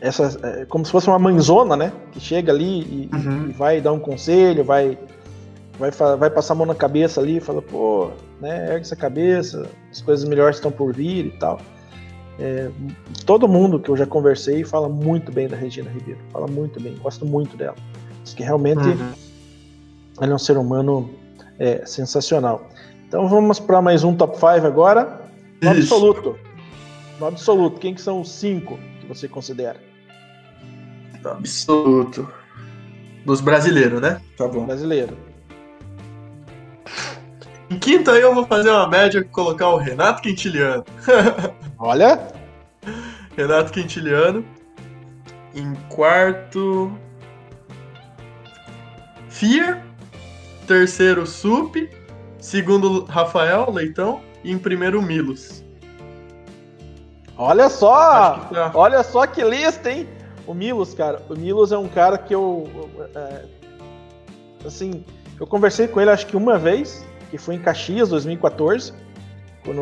[0.00, 1.92] essas, é, como se fosse uma mãezona, né?
[2.12, 3.48] Que chega ali e, Uhum.
[3.50, 4.98] e vai dar um conselho, vai,
[5.78, 8.10] vai, vai passar a mão na cabeça ali e fala, pô,
[8.40, 11.60] né, ergue essa cabeça, as coisas melhores estão por vir e tal.
[12.38, 12.68] É,
[13.26, 16.96] todo mundo que eu já conversei fala muito bem da Regina Ribeiro, fala muito bem,
[16.96, 17.76] gosto muito dela.
[18.24, 19.12] Diz que realmente Uhum.
[20.20, 21.10] ele é um ser humano
[21.58, 22.68] é, sensacional.
[23.06, 25.20] Então vamos para mais um top 5 agora.
[25.62, 25.94] No Isso.
[25.94, 26.38] absoluto.
[27.20, 29.78] No absoluto, quem que são os cinco que você considera?
[31.24, 32.28] absoluto.
[33.24, 34.20] Dos brasileiros, né?
[34.36, 34.66] Tá bom.
[34.66, 35.16] Brasileiro.
[37.70, 40.84] Em quinto aí eu vou fazer uma média e colocar o Renato Quintiliano.
[41.78, 42.28] Olha,
[43.36, 44.44] Renato Quintiliano.
[45.54, 46.92] Em quarto.
[49.28, 49.82] Fia.
[50.66, 51.76] Terceiro, Sup.
[52.38, 54.20] Segundo, Rafael Leitão.
[54.44, 55.62] E em primeiro, Milos.
[57.36, 58.38] olha só!
[58.52, 58.72] Tá.
[58.74, 60.08] Olha só que lista, hein?
[60.46, 61.22] O Milos, cara.
[61.30, 62.68] O Milos é um cara que eu.
[63.14, 63.44] é,
[64.66, 65.04] assim,
[65.38, 68.92] eu conversei com ele acho que uma vez, que foi em Caxias, 2014.
[69.64, 69.80] Quando,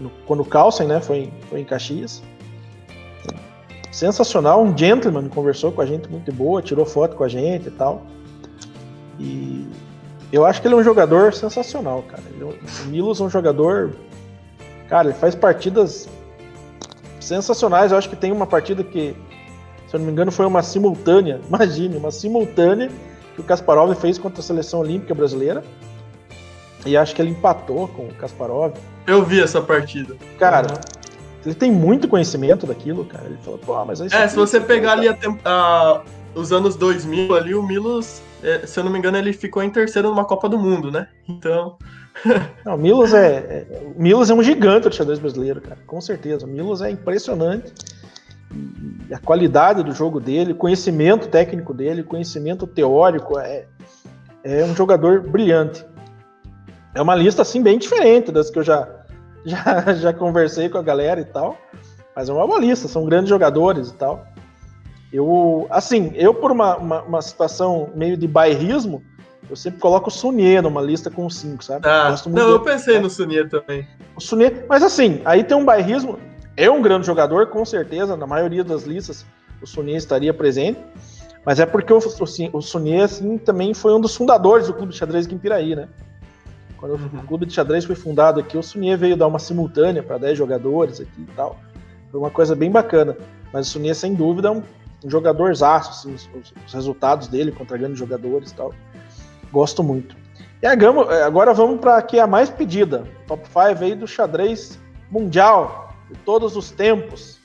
[0.00, 2.22] no- quando o Carlsen, né, foi, em- foi em Caxias.
[3.92, 7.70] Sensacional, um gentleman, conversou com a gente muito boa, tirou foto com a gente e
[7.70, 8.06] tal.
[9.20, 9.66] E
[10.32, 12.22] eu acho que ele é um jogador sensacional, cara.
[12.32, 13.92] Ele é o Milos é um jogador.
[14.88, 16.08] Cara, ele faz partidas
[17.20, 17.92] sensacionais.
[17.92, 19.16] Eu acho que tem uma partida que,
[19.88, 21.40] se eu não me engano, foi uma simultânea.
[21.48, 22.90] Imagine, uma simultânea
[23.34, 25.62] que o Kasparov fez contra a seleção olímpica brasileira.
[26.84, 28.72] E acho que ele empatou com o Kasparov.
[29.06, 30.14] Eu vi essa partida.
[30.38, 30.66] Cara,
[31.44, 33.24] ele tem muito conhecimento daquilo, cara.
[33.26, 36.02] Ele falou, pô, mas é isso É, aqui, se você pegar cara." ali a a-
[36.36, 39.70] os anos 2000 ali, o Milos, é, se eu não me engano, ele ficou em
[39.70, 41.08] terceiro numa Copa do Mundo, né?
[41.28, 41.76] Então,
[42.64, 45.78] Não, o Milos é, é- Milos é um gigante do xadrez brasileiro, cara.
[45.86, 46.46] Com certeza.
[46.46, 47.72] O Milos é impressionante.
[49.08, 53.66] E a qualidade do jogo dele, conhecimento técnico dele, conhecimento teórico, é,
[54.44, 55.84] é um jogador brilhante.
[56.94, 58.88] É uma lista assim bem diferente das que eu já,
[59.44, 61.58] já, já conversei com a galera e tal.
[62.14, 64.26] Mas é uma boa lista, são grandes jogadores e tal.
[65.16, 69.02] Eu, assim, eu por uma, uma, uma situação meio de bairrismo,
[69.48, 71.88] eu sempre coloco o Sunier numa lista com cinco, sabe?
[71.88, 73.86] ah, muito não, eu pensei no Sunier também.
[74.14, 76.18] O Sunier, mas assim, aí tem um bairrismo.
[76.54, 78.14] É um grande jogador, com certeza.
[78.14, 79.24] Na maioria das listas,
[79.62, 80.78] o Sunier estaria presente.
[81.46, 84.92] Mas é porque o, o, o Sunier, assim, também foi um dos fundadores do Clube
[84.92, 85.88] de Xadrez aqui em Piraí, né?
[86.76, 87.20] Quando Uhum.
[87.20, 90.36] o Clube de Xadrez foi fundado aqui, o Sunier veio dar uma simultânea para 10
[90.36, 91.58] jogadores aqui e tal.
[92.10, 93.16] Foi uma coisa bem bacana.
[93.50, 94.62] Mas o Sunier, sem dúvida, é um,
[95.04, 98.72] um jogador zaço, assim, os, os- os resultados dele contra grandes jogadores e tal.
[99.52, 100.16] Gosto muito.
[100.62, 103.04] E a gama- agora vamos para que é a mais pedida.
[103.26, 104.78] Top 5 aí do xadrez
[105.10, 107.38] mundial de todos os tempos.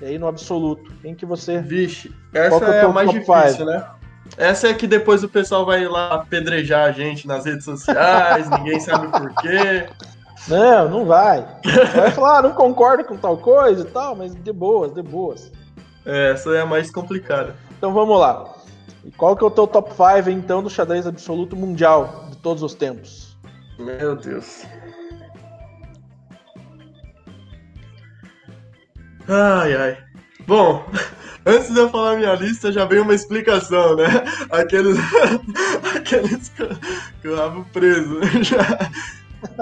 [0.00, 0.92] E aí no absoluto.
[1.00, 1.60] Quem que você.
[1.60, 3.64] Vixe, essa é é a mais difícil, five?
[3.64, 3.84] né?
[4.36, 8.80] Essa é que depois o pessoal vai lá apedrejar a gente nas redes sociais, ninguém
[8.80, 9.86] sabe por quê.
[10.48, 11.46] Não, não vai.
[11.94, 15.52] Vai falar, ah, não concordo com tal coisa e tal, mas de boas, de boas.
[16.04, 17.54] É, essa é a mais complicada.
[17.76, 18.54] Então vamos lá.
[19.04, 22.62] E qual que é o teu top 5 então do xadrez absoluto mundial de todos
[22.62, 23.36] os tempos?
[23.78, 24.64] Meu Deus.
[29.28, 29.98] Ai, ai.
[30.46, 30.84] Bom,
[31.46, 34.06] antes de eu falar minha lista, já veio uma explicação, né?
[34.50, 34.98] Aqueles,
[35.96, 36.52] aqueles
[37.22, 38.20] com o rabo preso.
[38.42, 38.90] Já.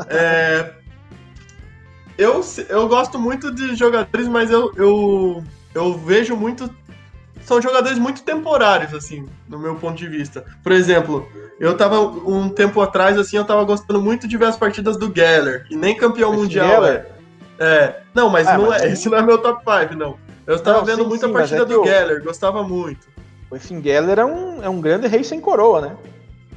[0.09, 0.75] É,
[2.19, 5.45] eu, eu gosto muito de jogadores, mas eu, eu,
[5.75, 6.71] eu vejo muito.
[7.45, 10.45] São jogadores muito temporários, assim, no meu ponto de vista.
[10.63, 11.27] Por exemplo,
[11.59, 15.13] eu tava um tempo atrás, assim, eu tava gostando muito de ver as partidas do
[15.15, 17.07] Geller, que nem campeão mundial Geller?
[17.17, 17.21] é.
[17.63, 18.01] É.
[18.15, 20.17] Não, mas, Ah, não mas é, esse não é meu top 5, não.
[20.47, 23.07] Eu tava Não, vendo sim, muita sim, partida é do o- Geller, gostava muito.
[23.51, 25.97] O Effingeller é um, é um grande rei sem coroa, né?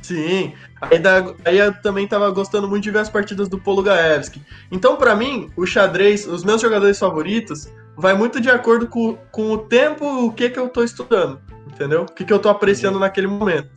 [0.01, 0.53] Sim.
[0.81, 4.41] Ainda, aí eu também tava gostando muito de ver as partidas do Polugaevski.
[4.71, 9.51] Então, pra mim, o xadrez, os meus jogadores favoritos, vai muito de acordo com, com
[9.51, 12.03] o tempo, o que que eu tô estudando, entendeu?
[12.03, 13.69] O que que eu tô apreciando naquele momento.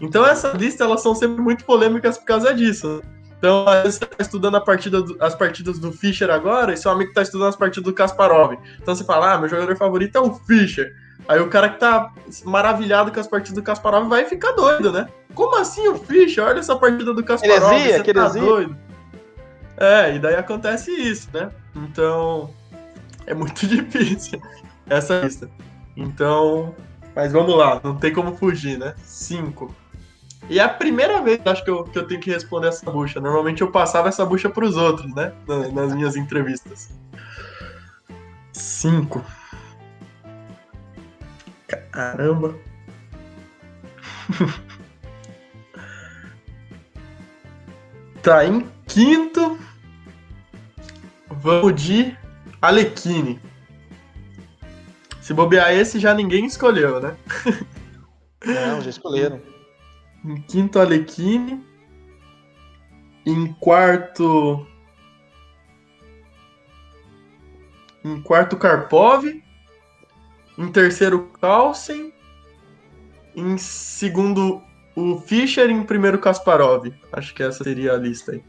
[0.00, 3.02] Então, essas listas, elas são sempre muito polêmicas por causa disso.
[3.38, 6.76] Então, às vezes você tá estudando a partida do- as partidas do Fischer agora, e
[6.76, 8.54] seu amigo tá estudando as partidas do Kasparov.
[8.80, 10.92] Então você fala, ah, meu jogador favorito é o Fischer.
[11.28, 12.12] Aí o cara que tá
[12.44, 15.06] maravilhado com as partidas do Kasparov vai ficar doido, né?
[15.34, 16.44] Como assim o Fischer?
[16.44, 18.76] Olha essa partida do Kasparov, Heresia, você que tá doido.
[19.76, 21.50] É, e daí acontece isso, né?
[21.74, 22.50] Então,
[23.26, 24.40] é muito difícil
[24.88, 25.48] essa lista.
[25.96, 26.74] Então,
[27.14, 28.94] Mas vamos lá, não tem como fugir, né?
[29.04, 29.74] Cinco.
[30.50, 33.20] E é a primeira vez, acho que eu, que eu tenho que responder essa bucha.
[33.20, 35.32] Normalmente eu passava essa bucha pros outros, né?
[35.46, 36.90] Na- Nas minhas entrevistas.
[38.52, 39.22] Cinco.
[41.92, 42.54] Caramba.
[48.22, 49.58] tá, em quinto.
[51.30, 52.16] Vamos de
[52.62, 53.40] Alequine.
[55.20, 57.16] Se bobear esse, já ninguém escolheu, né?
[58.44, 59.40] Não, já escolheram.
[60.24, 61.64] Em quinto, Alequine.
[63.26, 64.66] Em quarto.
[68.04, 69.24] Em quarto, Karpov.
[70.58, 72.12] Em terceiro, Carlsen.
[73.34, 74.60] Em segundo,
[74.96, 75.70] o Fischer.
[75.70, 76.92] E em primeiro, Kasparov.
[77.12, 78.42] Acho que essa seria a lista aí.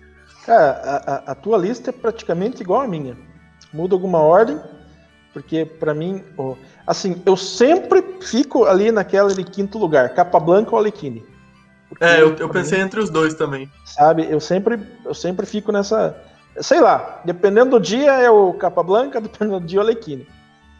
[0.45, 3.15] Cara, a, a- a tua lista é praticamente igual à minha.
[3.73, 4.59] Muda alguma ordem,
[5.33, 6.23] porque pra mim,
[6.85, 11.25] assim, eu sempre fico ali naquela de quinto lugar, Capablanca ou Alequine.
[11.99, 13.69] É, eu, eu pensei mim, entre os dois também.
[13.85, 16.15] sabe, eu sempre, eu sempre fico nessa,
[16.61, 20.27] sei lá, dependendo do dia é o Capablanca, dependendo do dia é o Alequine.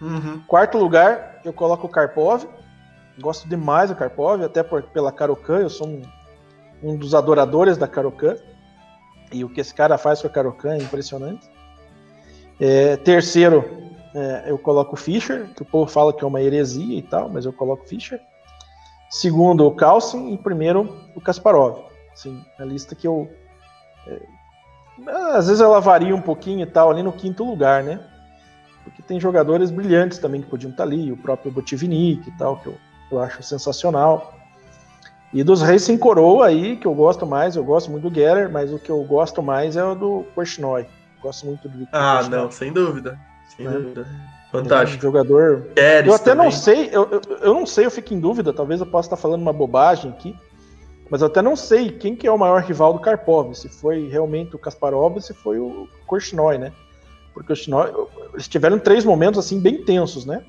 [0.01, 0.41] Uhum.
[0.47, 2.45] Quarto lugar, eu coloco o Karpov.
[3.19, 5.59] Gosto demais do Karpov, até por, pela Karokan.
[5.59, 6.01] Eu sou um,
[6.81, 8.35] um dos adoradores da Karokan.
[9.31, 11.49] E o que esse cara faz com a Karokan é impressionante.
[12.59, 16.97] É, terceiro, é, eu coloco o Fischer, que o povo fala que é uma heresia
[16.97, 18.21] e tal, mas eu coloco o Fischer.
[19.09, 20.33] Segundo, o Carlsen.
[20.33, 21.85] E primeiro, o Kasparov.
[22.11, 23.29] Assim, a lista que eu.
[24.07, 24.21] é,
[25.35, 27.99] às vezes ela varia um pouquinho e tal, ali no quinto lugar, né?
[28.83, 32.67] porque tem jogadores brilhantes também que podiam estar ali, o próprio Botivnik e tal, que
[32.67, 32.77] eu,
[33.11, 34.33] eu acho sensacional.
[35.33, 38.51] E dos reis sem coroa aí, que eu gosto mais, eu gosto muito do Geller,
[38.51, 40.85] mas o que eu gosto mais é o do Korchnoi.
[41.23, 43.17] Gosto muito do Ah, não, sem dúvida.
[43.55, 43.71] Sem É.
[43.71, 44.01] dúvida.
[44.01, 44.99] É Fantástico.
[44.99, 45.61] um jogador.
[45.73, 46.51] Pérez Eu até não também.
[46.57, 49.41] sei, eu, eu, eu não sei, eu fico em dúvida, talvez eu possa estar falando
[49.41, 50.37] uma bobagem aqui,
[51.09, 54.07] mas eu até não sei quem que é o maior rival do Karpov, se foi
[54.09, 56.71] realmente o Kasparov se foi o Korchnoi, né?
[57.33, 57.91] Porque o Korchnoi,
[58.33, 60.43] eles tiveram três momentos assim bem tensos, né?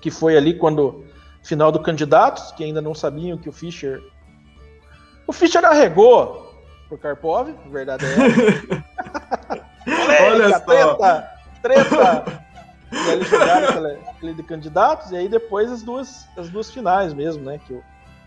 [0.00, 1.04] Que foi ali quando
[1.42, 4.00] final do candidatos, que ainda não sabiam que o Fischer
[5.26, 6.54] o Fischer arregou
[6.88, 8.79] pro Karpov, verdade é essa.
[10.24, 10.60] Olha só.
[10.60, 11.30] treta,
[11.62, 12.42] treta.
[12.92, 16.70] E aí eles jogaram aquela- aquele de candidatos, e aí depois as duas, as duas
[16.72, 17.60] finais mesmo, né?
[17.66, 17.82] Que o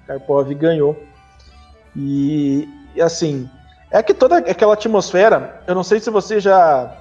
[0.08, 0.98] Karpov ganhou.
[1.96, 3.50] E, e, assim,
[3.92, 6.96] é que toda aquela atmosfera, eu não sei se você já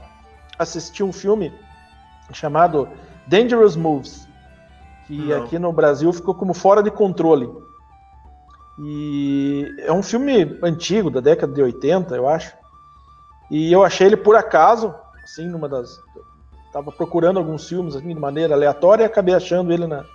[0.59, 1.53] assistiu um filme
[2.33, 2.89] chamado
[3.27, 4.29] Dangerous Moves,
[5.07, 5.45] que Não.
[5.45, 7.49] aqui no Brasil ficou como Fora de Controle.
[8.79, 12.55] E é um filme antigo, da década de 80, eu acho.
[13.53, 16.01] E eu achei ele por acaso, assim, numa das.
[16.73, 20.07] Tava procurando alguns filmes assim, de maneira aleatória e acabei achando ele na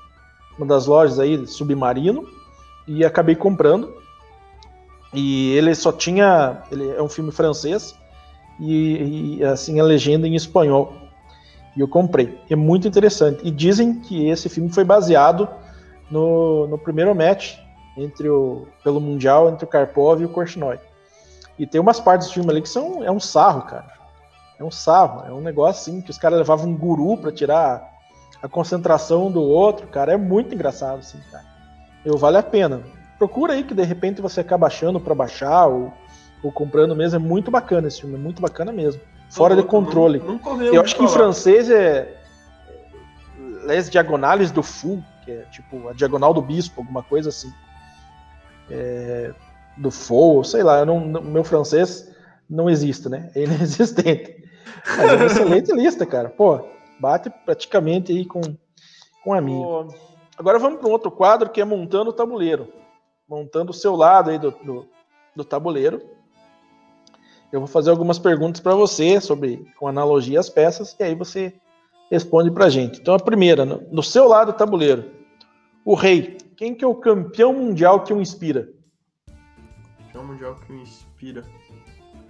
[0.58, 2.28] uma das lojas aí, Submarino,
[2.88, 3.94] e acabei comprando.
[5.14, 6.64] E ele só tinha.
[6.72, 7.96] Ele é um filme francês
[8.60, 10.92] e, e, assim a legenda em espanhol.
[11.76, 12.40] E eu comprei.
[12.50, 13.48] É muito interessante.
[13.48, 15.48] E dizem que esse filme foi baseado
[16.10, 17.56] no, no primeiro match
[17.96, 20.80] entre o pelo mundial entre o Karpov e o Korchnoi.
[21.58, 23.98] E tem umas partes do filme ali que são é um sarro, cara.
[24.60, 27.98] É um sarro, é um negócio assim que os caras levavam um guru para tirar
[28.42, 31.46] a concentração do outro, cara, é muito engraçado assim, cara.
[32.06, 32.82] Eu vale a pena.
[33.18, 35.92] Procura aí que de repente você acaba achando para baixar ou,
[36.44, 39.02] ou comprando mesmo, é muito bacana esse filme, é muito bacana mesmo.
[39.30, 40.20] Fora de controle.
[40.20, 41.20] Não, ouvi Eu acho que em falar.
[41.20, 42.16] francês é
[43.66, 47.52] Les Diagonales do Fou, que é tipo a diagonal do bispo, alguma coisa assim.
[48.70, 49.34] É,
[49.78, 52.12] do Fou, sei lá, não- meu francês
[52.50, 53.32] não existe, né?
[53.36, 54.44] É inexistente.
[54.86, 56.30] Mas é uma excelente lista, cara.
[56.30, 56.62] Pô,
[57.00, 58.42] bate praticamente aí com,
[59.24, 59.66] com a minha.
[60.38, 62.72] Agora vamos para um outro quadro que é montando o tabuleiro.
[63.28, 64.88] Montando o seu lado aí do, do,
[65.36, 66.02] do tabuleiro.
[67.52, 71.54] Eu vou fazer algumas perguntas para você sobre com analogia às peças e aí você
[72.12, 73.00] responde para gente.
[73.00, 75.12] Então a primeira, no, no seu lado do tabuleiro,
[75.84, 76.38] o rei.
[76.56, 78.70] Quem que é o campeão mundial que o inspira?
[80.08, 81.44] Campeão mundial que me inspira.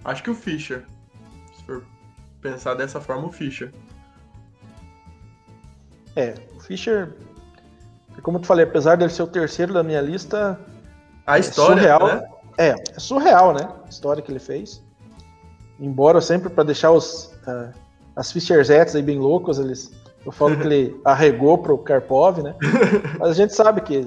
[0.04, 0.84] Acho que o Fischer.
[1.56, 1.84] Se for
[2.40, 3.72] pensar dessa forma, o Fischer.
[6.16, 7.14] É, o Fischer,
[8.22, 10.58] como eu te falei, apesar dele ser o terceiro da minha lista,
[11.26, 12.06] A história, surreal.
[12.06, 12.28] né?
[12.56, 13.68] É, é surreal, né?
[13.84, 14.82] A história que ele fez.
[15.78, 17.72] Embora sempre para deixar os ah,
[18.16, 19.92] as Fischerzettes aí bem loucos, eles
[20.26, 22.54] eu falo que ele arregou pro Karpov, né?
[23.18, 24.04] Mas a gente sabe que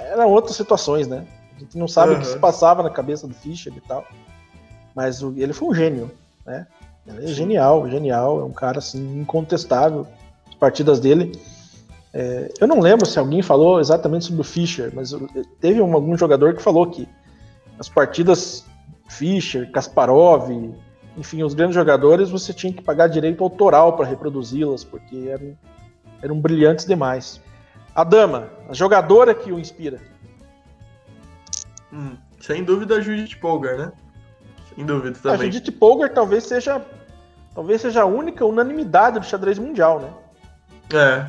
[0.00, 1.26] eram outras situações, né?
[1.62, 2.32] A gente não sabe o que Uhum.
[2.32, 4.04] se passava na cabeça do Fischer e tal.
[4.94, 6.10] Mas o- ele foi um gênio,
[6.44, 6.66] né?
[7.06, 7.34] Ele é Sim.
[7.34, 10.06] genial, genial, é um cara assim incontestável.
[10.48, 11.32] As partidas dele
[12.14, 15.14] É, eu não lembro se alguém falou exatamente sobre o Fischer, mas
[15.62, 17.08] teve um, algum jogador que falou que
[17.78, 18.66] as partidas
[19.08, 20.50] Fischer, Kasparov,
[21.16, 25.56] enfim, os grandes jogadores, você tinha que pagar direito autoral para reproduzi-las, porque eram,
[26.20, 27.40] eram brilhantes demais.
[27.94, 29.98] A dama, a jogadora que o inspira.
[31.92, 33.92] Hum, sem dúvida a Judith Polgar, né?
[34.74, 35.52] Sem dúvida A também.
[35.52, 36.84] Judith Polgar talvez seja
[37.54, 40.10] talvez seja a única unanimidade do xadrez mundial, né?
[40.92, 41.26] É,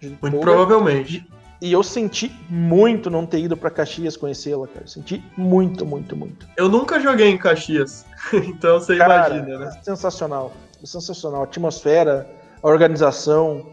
[0.00, 0.40] Judith muito Polgar.
[0.40, 1.26] provavelmente.
[1.62, 4.86] E eu senti muito não ter ido para Caxias conhecê-la, cara.
[4.86, 6.48] Senti muito, muito, muito.
[6.56, 9.66] Eu nunca joguei em Caxias, então você Cara, imagina, né?
[9.78, 10.52] é sensacional.
[10.82, 11.42] É sensacional.
[11.42, 12.26] A atmosfera,
[12.62, 13.66] a organização,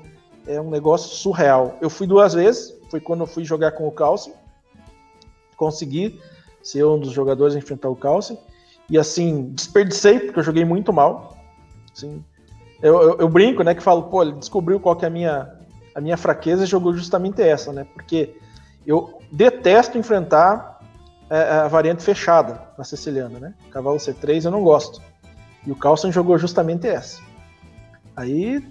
[0.45, 1.77] é um negócio surreal.
[1.79, 4.33] Eu fui duas vezes, foi quando eu fui jogar com o Carlsen.
[5.57, 6.21] Consegui
[6.63, 8.37] ser um dos jogadores a enfrentar o Carlsen.
[8.89, 11.37] E assim, desperdicei, porque eu joguei muito mal.
[11.93, 12.23] Assim,
[12.81, 15.53] eu, eu, eu brinco, né, que falo, pô, ele descobriu qual que é a minha,
[15.93, 17.85] a minha fraqueza e jogou justamente essa, né?
[17.93, 18.35] Porque
[18.85, 20.79] eu detesto enfrentar
[21.29, 23.53] é, a variante fechada na siciliana, né?
[23.71, 25.01] Cavalo C3 eu não gosto.
[25.65, 27.21] E o Carlsen jogou justamente essa.
[28.15, 28.63] Aí,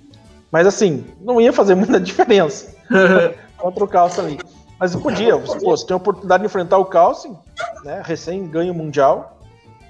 [0.50, 2.74] mas assim, não ia fazer muita diferença
[3.58, 4.38] contra o Carlsen ali.
[4.78, 7.36] Mas podia, pô, você tem a oportunidade de enfrentar o Carlsen,
[7.82, 8.02] né?
[8.04, 9.38] Recém ganha o Mundial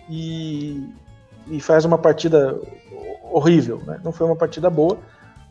[0.09, 0.89] e,
[1.49, 2.59] e faz uma partida
[3.30, 4.01] horrível, né?
[4.05, 4.99] Não foi uma partida boa.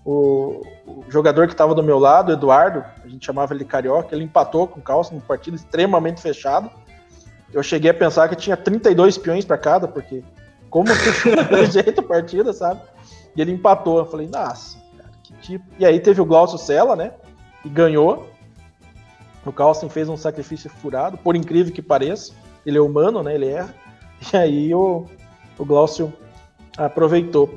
[0.05, 4.23] O, o jogador que estava do meu lado, Eduardo, a gente chamava ele Carioca, ele
[4.23, 6.69] empatou com o Carlsen, uma partida extremamente fechada.
[7.51, 10.23] Eu cheguei a pensar que tinha 32 peões para cada, porque
[10.69, 12.81] como daquele jeito a partida, sabe?
[13.35, 13.99] E ele empatou.
[13.99, 15.65] Eu falei, nossa, cara, que tipo.
[15.79, 17.13] E aí teve o Glaucio Sella, né?
[17.63, 18.29] E ganhou.
[19.45, 22.33] O Carlsen fez um sacrifício furado, por incrível que pareça.
[22.65, 23.35] Ele é humano, né?
[23.35, 23.73] Ele erra.
[24.33, 25.05] E aí o,
[25.57, 26.11] o Glaucio
[26.77, 27.53] aproveitou.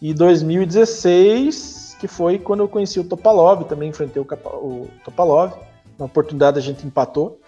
[0.00, 5.52] E 2016, que foi quando eu conheci o Topalov, também enfrentei o, o Topalov.
[5.98, 7.40] Na oportunidade a gente empatou.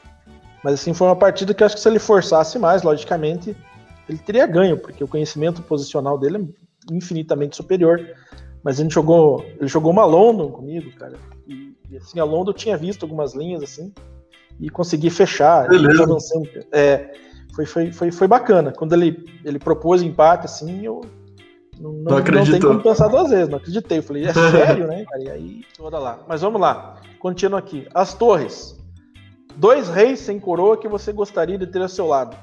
[0.63, 3.57] Mas assim, foi uma partida que acho que se ele forçasse mais, logicamente,
[4.09, 8.05] ele teria ganho, porque o conhecimento posicional dele é infinitamente superior.
[8.63, 9.45] Mas a gente jogou.
[9.59, 11.15] Ele jogou uma London comigo, cara.
[11.47, 13.93] E, e, assim, a London eu tinha visto algumas linhas assim.
[14.59, 15.69] E consegui fechar.
[15.69, 16.05] Beleza.
[16.07, 17.13] Um- É,
[17.55, 18.73] foi, foi, foi, foi bacana.
[18.73, 21.01] Quando ele, ele propôs empate, assim, eu.
[21.79, 23.99] Não, não, não tem como pensar duas vezes, não acreditei.
[23.99, 25.23] Eu falei, é sério, né, cara?
[25.23, 26.21] E aí, toda lá.
[26.29, 27.01] Mas vamos lá.
[27.19, 27.89] Continuo aqui.
[27.95, 28.79] As torres.
[29.57, 32.37] Dois reis sem coroa que você gostaria de ter ao seu lado.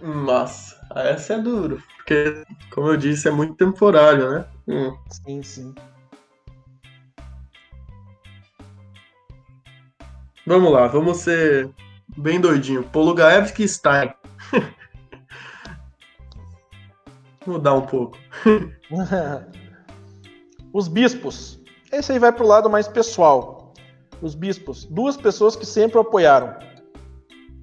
[0.00, 1.82] Nossa, essa é duro.
[1.96, 4.44] Porque, como eu disse, é muito temporário, né?
[4.66, 4.96] Hum.
[5.10, 5.74] Sim, sim.
[10.48, 11.68] Vamos lá, vamos ser
[12.16, 12.82] bem doidinho.
[12.82, 14.10] Polugaevski e Stein.
[17.46, 18.16] Mudar um pouco.
[20.72, 21.62] Os bispos.
[21.92, 23.74] Esse aí vai pro lado mais pessoal.
[24.22, 24.86] Os bispos.
[24.86, 26.58] Duas pessoas que sempre o apoiaram.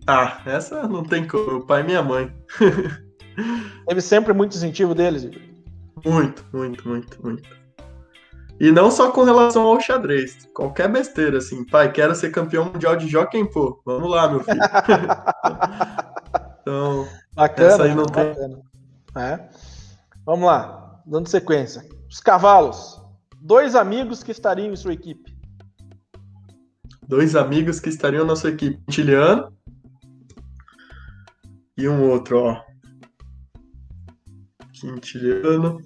[0.06, 1.48] Ah, essa não tem como.
[1.48, 2.32] Meu pai e minha mãe.
[3.88, 5.28] Teve sempre muito incentivo deles.
[6.06, 7.65] Muito, muito, muito, muito.
[8.60, 10.48] E não só com relação ao xadrez.
[10.54, 11.66] Qualquer besteira, assim.
[11.66, 13.82] Pai, quero ser campeão mundial de Jockey Pô.
[13.86, 14.60] Vamos lá, meu filho.
[16.62, 17.96] então, Bacana, Essa aí né?
[17.96, 18.30] não tem.
[18.30, 18.62] bacana.
[19.18, 19.50] É.
[20.26, 21.84] Vamos lá, dando sequência.
[22.10, 23.02] Os cavalos.
[23.42, 25.36] Dois amigos que estariam em sua equipe.
[27.08, 28.78] dois amigos que estariam na sua equipe.
[28.86, 29.54] Quintiliano
[31.78, 32.62] e um outro, ó.
[34.74, 35.78] Quintiliano.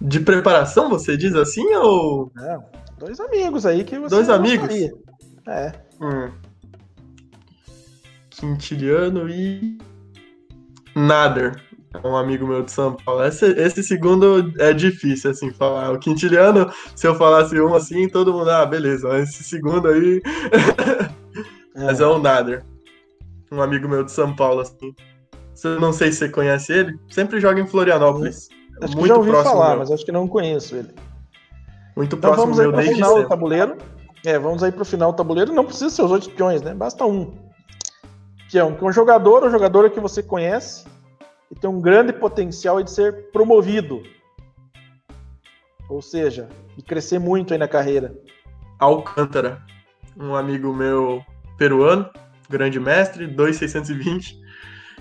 [0.00, 2.32] De preparação, você diz assim, ou...
[2.40, 2.58] É,
[2.98, 4.66] dois amigos aí que você Dois amigos?
[4.68, 4.92] gostaria.
[5.46, 5.72] É.
[6.00, 6.30] Hum.
[8.30, 9.78] Quintiliano e...
[10.96, 11.62] Nader.
[12.02, 13.24] É um amigo meu de São Paulo.
[13.24, 15.92] Esse, esse segundo é difícil, assim, falar.
[15.92, 19.18] O Quintiliano, se eu falasse um assim, todo mundo, ah, beleza.
[19.18, 20.22] Esse segundo aí...
[21.76, 22.64] Mas é o Nader.
[23.50, 24.94] Um amigo meu de São Paulo, assim.
[25.64, 26.98] Eu não sei se você conhece ele.
[27.08, 28.48] Sempre joga em Florianópolis.
[28.50, 29.78] É Acho que muito já ouvi falar, meu.
[29.78, 30.94] mas acho que não conheço ele.
[31.96, 33.78] Muito Então próximo vamos aí meu para o desde final do tabuleiro.
[34.24, 35.52] É, vamos aí para o final do tabuleiro.
[35.52, 36.74] Não precisa ser os oito peões, né?
[36.74, 37.32] Basta um.
[38.50, 40.84] Peão, que é um jogador ou jogadora que você conhece
[41.50, 44.02] e tem um grande potencial de ser promovido.
[45.88, 48.14] Ou seja, de crescer muito aí na carreira.
[48.78, 49.62] Alcântara.
[50.16, 51.22] Um amigo meu
[51.56, 52.10] peruano,
[52.48, 54.38] grande mestre, 2,620.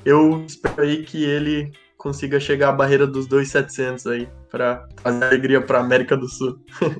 [0.05, 5.61] Eu espero aí que ele consiga chegar à barreira dos 2,700 aí, para fazer alegria
[5.61, 6.59] para América do Sul.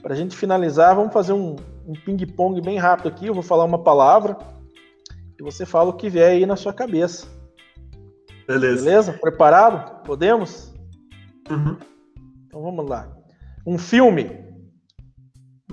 [0.00, 1.56] Para a gente finalizar, vamos fazer um,
[1.86, 3.26] um ping-pong bem rápido aqui.
[3.26, 4.36] Eu vou falar uma palavra
[5.40, 7.26] e você fala o que vier aí na sua cabeça.
[8.46, 8.84] Beleza.
[8.84, 9.12] Beleza?
[9.14, 10.02] Preparado?
[10.02, 10.74] Podemos?
[11.50, 11.78] Uhum.
[12.46, 13.10] Então vamos lá.
[13.66, 14.44] Um filme.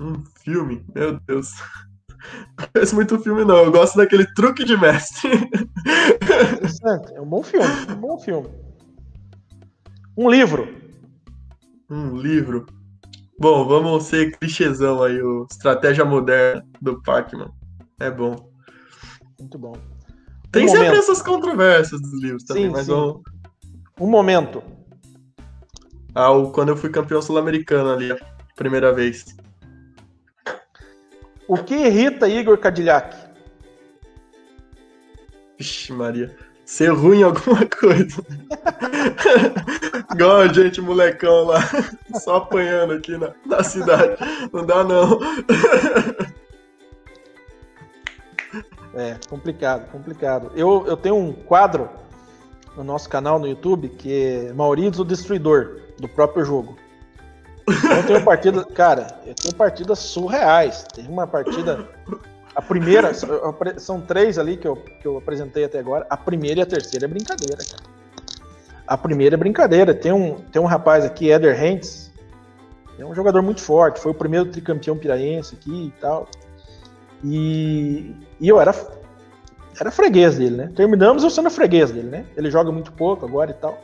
[0.00, 1.50] Um filme, meu Deus.
[2.58, 3.64] Não conheço muito filme, não.
[3.64, 5.30] Eu gosto daquele truque de mestre.
[7.14, 7.66] É um bom filme.
[7.90, 8.48] Um bom filme.
[10.16, 10.68] Um livro.
[11.90, 12.66] Um livro.
[13.38, 17.50] Bom, vamos ser clichêzão aí, o Estratégia Moderna do Pac-Man.
[17.98, 18.50] É bom.
[19.38, 19.72] Muito bom.
[20.50, 21.00] Tem Um sempre momento.
[21.00, 22.92] essas controvérsias dos livros também, Sim, mas sim.
[22.92, 23.22] vamos.
[24.00, 24.62] Um momento.
[26.14, 28.10] Ah, o- quando eu fui campeão sul-americano ali,
[28.54, 29.24] primeira vez.
[31.48, 33.16] O que irrita Igor Cadillac?
[35.62, 36.34] Vixe, Maria.
[36.64, 38.24] Ser ruim em alguma coisa.
[40.12, 41.60] Igual a gente, molecão lá,
[42.20, 44.16] só apanhando aqui na, na cidade.
[44.52, 45.20] Não dá, não.
[48.94, 50.50] É, complicado, complicado.
[50.56, 51.88] Eu, eu tenho um quadro
[52.76, 56.76] no nosso canal no YouTube que é Maurício o Destruidor, do próprio jogo.
[57.68, 60.84] Então, Eu tenho partida, cara, eu tenho partidas surreais.
[60.94, 61.88] Tem uma partida.
[62.54, 63.12] A primeira,
[63.78, 66.06] são três ali que eu, que eu apresentei até agora.
[66.10, 67.82] A primeira e a terceira é brincadeira, cara.
[68.86, 69.94] A primeira é brincadeira.
[69.94, 72.12] Tem um, tem um rapaz aqui, Eder Hentz.
[72.98, 74.00] É um jogador muito forte.
[74.00, 76.28] Foi o primeiro tricampeão piraense aqui e tal.
[77.24, 78.74] E, e eu era,
[79.80, 80.72] era freguês dele, né?
[80.76, 82.26] Terminamos eu sendo freguês dele, né?
[82.36, 83.82] Ele joga muito pouco agora e tal.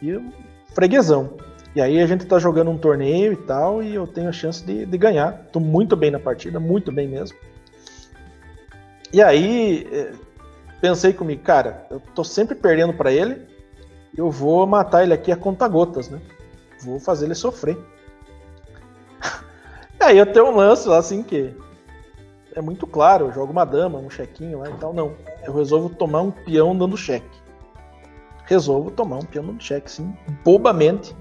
[0.00, 0.24] E eu,
[0.72, 1.36] freguesão.
[1.74, 4.64] E aí a gente tá jogando um torneio e tal, e eu tenho a chance
[4.64, 5.32] de, de ganhar.
[5.52, 7.36] Tô muito bem na partida, muito bem mesmo.
[9.12, 10.12] E aí eh,
[10.80, 13.46] pensei comigo, cara, eu tô sempre perdendo pra ele,
[14.16, 16.20] eu vou matar ele aqui a conta gotas, né?
[16.82, 17.78] Vou fazer ele sofrer.
[20.00, 21.54] aí eu tenho um lance lá assim que
[22.54, 24.92] é muito claro, eu jogo uma dama, um chequinho lá e tal.
[24.92, 27.40] Não, eu resolvo tomar um peão dando cheque.
[28.44, 31.14] Resolvo tomar um peão dando cheque, sim, bobamente.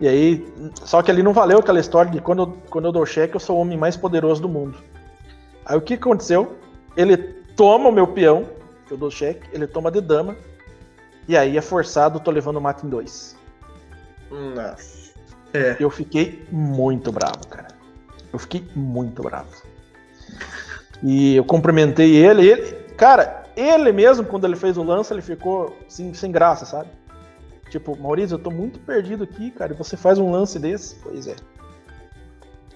[0.00, 0.46] E aí,
[0.84, 3.40] só que ali não valeu aquela história de quando eu, quando eu dou cheque, eu
[3.40, 4.76] sou o homem mais poderoso do mundo.
[5.66, 6.56] Aí o que aconteceu?
[6.96, 7.16] Ele
[7.56, 8.48] toma o meu peão,
[8.86, 10.36] que eu dou cheque, ele toma de dama,
[11.28, 13.36] e aí é forçado, eu tô levando o mate em dois.
[14.30, 15.10] Nossa.
[15.52, 15.76] É.
[15.80, 17.68] Eu fiquei muito bravo, cara.
[18.32, 19.50] Eu fiquei muito bravo.
[21.02, 25.22] E eu cumprimentei ele, e ele, cara, ele mesmo, quando ele fez o lance, ele
[25.22, 26.90] ficou assim, sem graça, sabe?
[27.70, 30.94] Tipo, Maurício, eu tô muito perdido aqui, cara, e você faz um lance desse?
[31.02, 31.34] Pois é.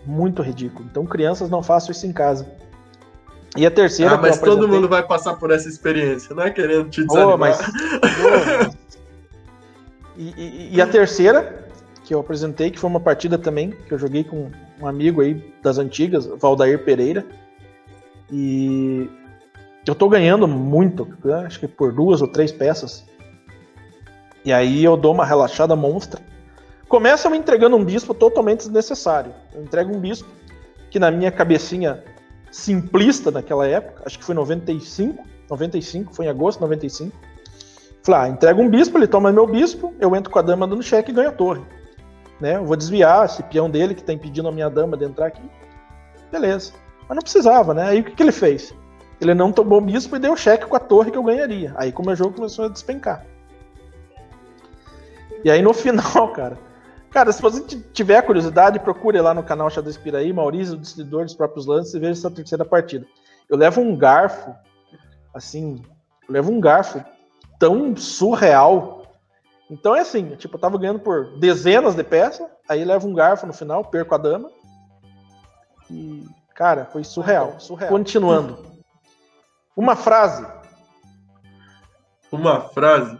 [0.04, 0.88] Muito ridículo.
[0.90, 2.46] Então, crianças, não façam isso em casa.
[3.56, 4.14] E a terceira.
[4.14, 7.34] Ah, mas todo mundo vai passar por essa experiência, não é querendo te desanimar.
[7.34, 7.58] Ô, mas-
[10.16, 11.66] E, e- e a terceira,
[12.04, 15.34] que eu apresentei, que foi uma partida também, que eu joguei com um amigo aí
[15.62, 17.24] das antigas, Valdair Pereira.
[18.30, 19.08] E
[19.86, 21.44] eu tô ganhando muito, né?
[21.46, 23.06] acho que por duas ou três peças.
[24.44, 26.20] E aí eu dou uma relaxada monstra.
[26.88, 29.32] Começa me entregando um bispo totalmente desnecessário.
[29.54, 30.28] Eu entrego um bispo
[30.90, 32.02] que na minha cabecinha
[32.50, 37.16] simplista naquela época, acho que foi 95, 95, foi em agosto de 95.
[38.02, 40.82] Falei, ah, entrega um bispo, ele toma meu bispo, eu entro com a dama dando
[40.82, 41.62] cheque e ganho a torre.
[42.40, 42.56] Né?
[42.56, 45.42] Eu vou desviar esse peão dele que tá impedindo a minha dama de entrar aqui.
[46.32, 46.72] Beleza.
[47.06, 47.88] Mas não precisava, né?
[47.88, 48.74] Aí o que, que ele fez?
[49.20, 51.74] Ele não tomou o bispo e deu cheque com a torre que eu ganharia.
[51.76, 53.26] Aí como o jogo começou a despencar.
[55.44, 56.56] E aí no final, cara.
[57.10, 57.60] Cara, se você
[57.92, 61.98] tiver curiosidade, procure lá no canal Xadrez Piraí, Maurício, o Destruidor dos Próprios Lances, e
[61.98, 63.04] veja essa terceira partida.
[63.48, 64.54] Eu levo um garfo,
[65.34, 65.82] assim,
[66.28, 67.04] eu levo um garfo
[67.58, 69.02] tão surreal.
[69.68, 73.44] Então é assim, tipo, eu tava ganhando por dezenas de peças, aí levo um garfo
[73.44, 74.48] no final, perco a dama.
[75.90, 76.24] E,
[76.54, 77.58] cara, foi surreal.
[77.58, 77.90] surreal.
[77.90, 78.56] Continuando.
[79.76, 80.46] Uma frase.
[82.30, 83.18] Uma frase.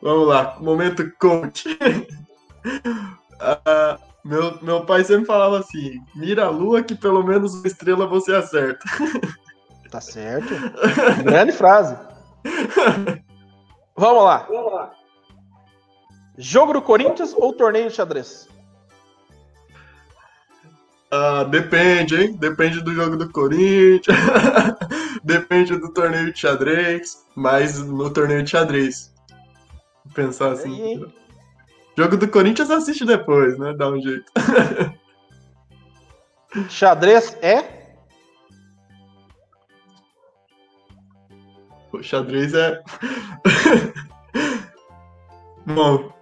[0.00, 1.78] Vamos lá, momento coach.
[3.40, 8.06] Ah, meu, meu pai sempre falava assim: mira a lua que pelo menos uma estrela
[8.06, 8.84] você acerta.
[9.88, 10.52] Tá certo?
[11.22, 11.96] Grande frase.
[13.96, 14.90] Vamos lá.
[16.36, 18.48] Jogo do Corinthians ou torneio de xadrez?
[21.10, 22.32] Ah, depende, hein?
[22.32, 24.18] Depende do jogo do Corinthians,
[25.22, 29.14] depende do torneio de xadrez, mas no torneio de xadrez.
[30.14, 30.82] Pensar assim.
[30.82, 31.25] Aí?
[31.96, 33.72] Jogo do Corinthians assiste depois, né?
[33.74, 34.30] Dá um jeito.
[36.68, 37.76] Xadrez é
[41.96, 42.82] O xadrez é.
[45.66, 46.12] Bom.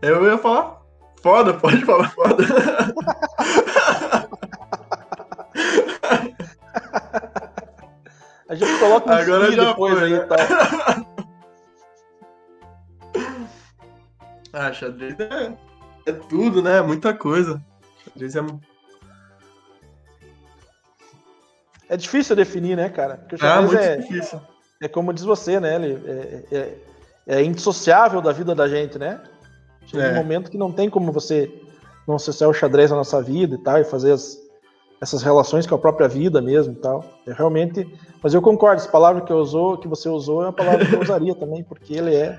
[0.00, 0.80] Eu ia falar
[1.22, 2.44] foda, pode falar foda.
[8.48, 10.20] A gente coloca um Agora já depois foi, aí né?
[10.20, 10.38] tal.
[14.60, 15.52] Ah, xadrez é,
[16.06, 16.80] é tudo, né?
[16.82, 17.62] Muita coisa.
[18.04, 18.40] Xadrez é.
[21.88, 23.18] É difícil definir, né, cara?
[23.18, 24.40] Porque o Ah, xadrez muito é, difícil.
[24.82, 25.76] é como diz você, né?
[25.76, 26.02] Ele
[26.50, 26.78] é, é-
[27.38, 29.20] é indissociável da vida da gente, né?
[29.86, 30.10] Chega É.
[30.10, 31.50] um momento que não tem como você
[32.06, 34.36] não associar o xadrez à nossa vida e tal, e fazer as-
[35.00, 37.04] essas relações com a própria vida mesmo e tal.
[37.28, 37.86] É realmente.
[38.20, 40.92] Mas eu concordo, essa palavra que, eu usou, que você usou é uma palavra que
[40.92, 42.38] eu usaria também, porque ele é.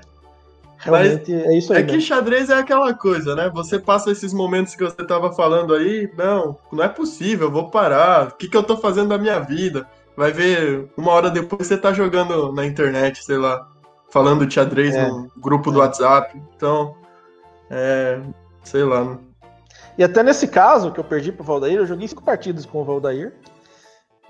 [0.80, 1.80] Realmente é isso aí.
[1.80, 2.00] É que né?
[2.00, 3.50] xadrez é aquela coisa, né?
[3.54, 7.70] Você passa esses momentos que você tava falando aí, não, não é possível, eu vou
[7.70, 8.28] parar.
[8.28, 9.86] O que, que eu tô fazendo da minha vida?
[10.16, 13.68] Vai ver, uma hora depois você tá jogando na internet, sei lá,
[14.10, 15.08] falando de xadrez É.
[15.08, 15.84] no grupo do É.
[15.84, 16.40] WhatsApp.
[16.56, 16.94] Então,
[17.70, 18.18] é,
[18.64, 19.18] sei lá.
[19.98, 22.84] E até nesse caso que eu perdi pro Valdair, eu joguei cinco partidas com o
[22.84, 23.34] Valdair.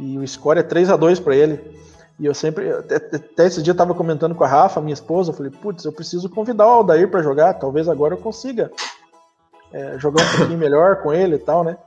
[0.00, 1.60] E o score é 3 a 2 para ele.
[2.20, 2.70] E eu sempre.
[2.70, 5.30] Até, esse dia eu tava comentando com a Rafa, minha esposa.
[5.30, 7.54] Eu falei, putz, eu preciso convidar o Aldair para jogar.
[7.54, 8.70] Talvez agora eu consiga
[9.72, 11.78] é, jogar um pouquinho melhor com ele e tal, né?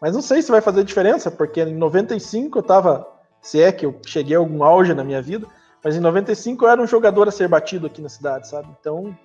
[0.00, 3.06] Mas não sei se vai fazer diferença, porque em 95 eu tava.
[3.40, 5.46] Se é que eu cheguei a algum auge na minha vida,
[5.84, 8.68] mas em 95 eu era um jogador a ser batido aqui na cidade, sabe?
[8.80, 9.16] Então.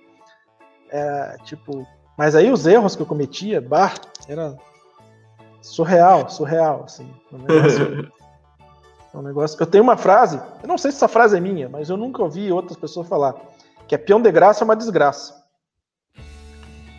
[0.88, 1.84] É, tipo,
[2.16, 3.94] mas aí os erros que eu cometia, bah,
[4.28, 4.56] era
[5.60, 7.12] surreal, surreal, assim.
[7.32, 8.12] Um negócio,
[9.18, 11.88] um negócio- Eu tenho uma frase, eu não sei se essa frase é minha, mas
[11.88, 13.34] eu nunca ouvi outras pessoas falar,
[13.86, 15.44] que é peão de graça é uma desgraça.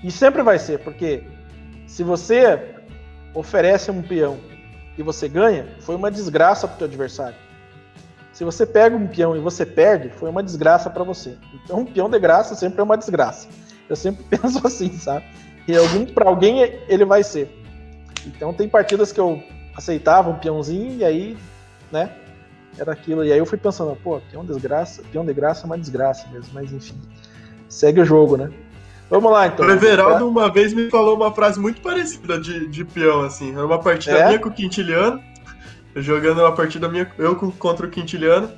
[0.03, 1.23] E sempre vai ser, porque
[1.88, 2.76] se você
[3.34, 4.38] oferece um peão
[4.98, 7.35] e você ganha, foi uma desgraça para o teu adversário.
[8.34, 11.35] Se você pega um peão e você perde, foi uma desgraça para você.
[11.64, 13.48] Então, um peão de graça sempre é uma desgraça.
[13.89, 15.26] Eu sempre penso assim, sabe?
[15.68, 17.52] E algum para alguém ele vai ser.
[18.26, 19.41] Então tem partidas que eu
[19.76, 21.38] aceitava um peãozinho e aí,
[21.92, 22.12] né?
[22.78, 23.24] Era aquilo.
[23.24, 26.52] E aí eu fui pensando, pô, peão desgraça, peão de graça é uma desgraça mesmo,
[26.54, 27.00] mas enfim.
[27.68, 28.52] Segue o jogo, né?
[29.10, 29.66] Vamos lá então.
[29.66, 33.52] O Everaldo uma vez me falou uma frase muito parecida de, de peão, assim.
[33.54, 34.28] Era uma partida É?
[34.28, 35.22] minha com o Quintiliano,
[35.96, 38.52] jogando uma partida minha, eu contra o Quintiliano,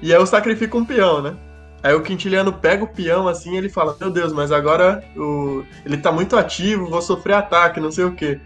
[0.00, 1.36] e aí eu sacrifico um peão, né?
[1.82, 5.64] Aí o Quintiliano pega o peão assim e ele fala: Meu Deus, mas agora o...
[5.84, 8.38] ele tá muito ativo, vou sofrer ataque, não sei o quê.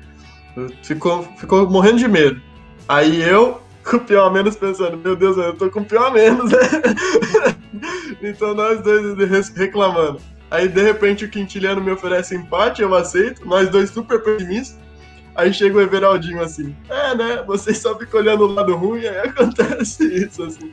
[0.83, 2.41] Ficou, ficou morrendo de medo.
[2.89, 6.05] Aí eu, com o peão a menos, pensando: Meu Deus, eu tô com o peão
[6.05, 6.59] a menos, né?
[8.23, 10.21] então nós dois reclamando.
[10.51, 14.79] Aí de repente o Quintiliano me oferece empate, eu aceito, nós dois super pessimistas.
[15.35, 17.43] Aí chega o Everaldinho assim: É, né?
[17.47, 20.73] Vocês só ficam olhando o lado ruim, aí acontece isso, assim.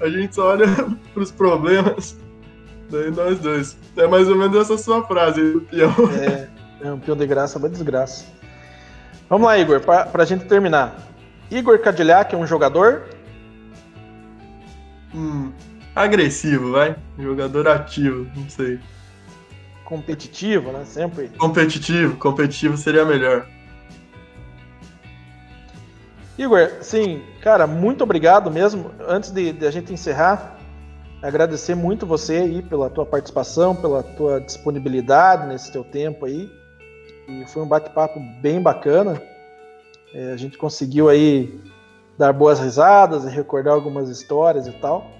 [0.00, 0.66] A gente só olha
[1.12, 2.16] pros problemas.
[2.90, 3.76] Daí nós dois.
[3.96, 5.92] É mais ou menos essa sua frase do peão.
[6.22, 6.48] É,
[6.86, 8.24] é um peão de graça uma desgraça.
[9.28, 11.07] Vamos lá, Igor, pra, pra gente terminar.
[11.50, 13.04] Igor Cadillac é um jogador?
[15.14, 15.52] Hum,
[15.94, 16.96] agressivo, vai.
[17.18, 18.78] Jogador ativo, não sei.
[19.84, 20.84] competitivo, né?
[20.84, 21.28] Sempre.
[21.38, 23.46] Competitivo, competitivo seria melhor.
[26.36, 28.92] Igor, sim, cara, muito obrigado mesmo.
[29.08, 30.56] Antes de, de a gente encerrar,
[31.22, 36.48] agradecer muito você aí pela tua participação, pela tua disponibilidade nesse teu tempo aí.
[37.28, 39.20] E foi um bate-papo bem bacana.
[40.14, 41.60] É, a gente conseguiu aí
[42.16, 45.10] dar boas risadas e recordar algumas histórias e tal.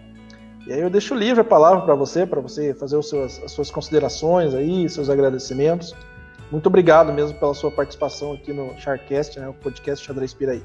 [0.67, 3.71] E aí eu deixo livre a palavra para você, para você fazer seus, as suas
[3.71, 5.95] considerações aí, seus agradecimentos.
[6.51, 10.63] Muito obrigado mesmo pela sua participação aqui no Charcast, né, o podcast Xadrez Piraí.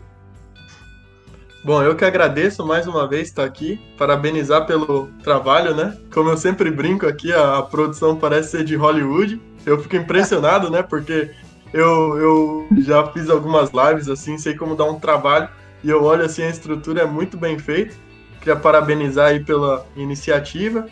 [1.64, 5.98] Bom, eu que agradeço mais uma vez estar aqui, parabenizar pelo trabalho, né?
[6.14, 9.42] Como eu sempre brinco aqui, a, a produção parece ser de Hollywood.
[9.66, 10.84] Eu fico impressionado, né?
[10.84, 11.32] Porque
[11.74, 15.50] eu, eu já fiz algumas lives assim, sei como dar um trabalho
[15.84, 17.96] e eu olho assim a estrutura é muito bem feita.
[18.40, 20.88] Queria parabenizar aí pela iniciativa,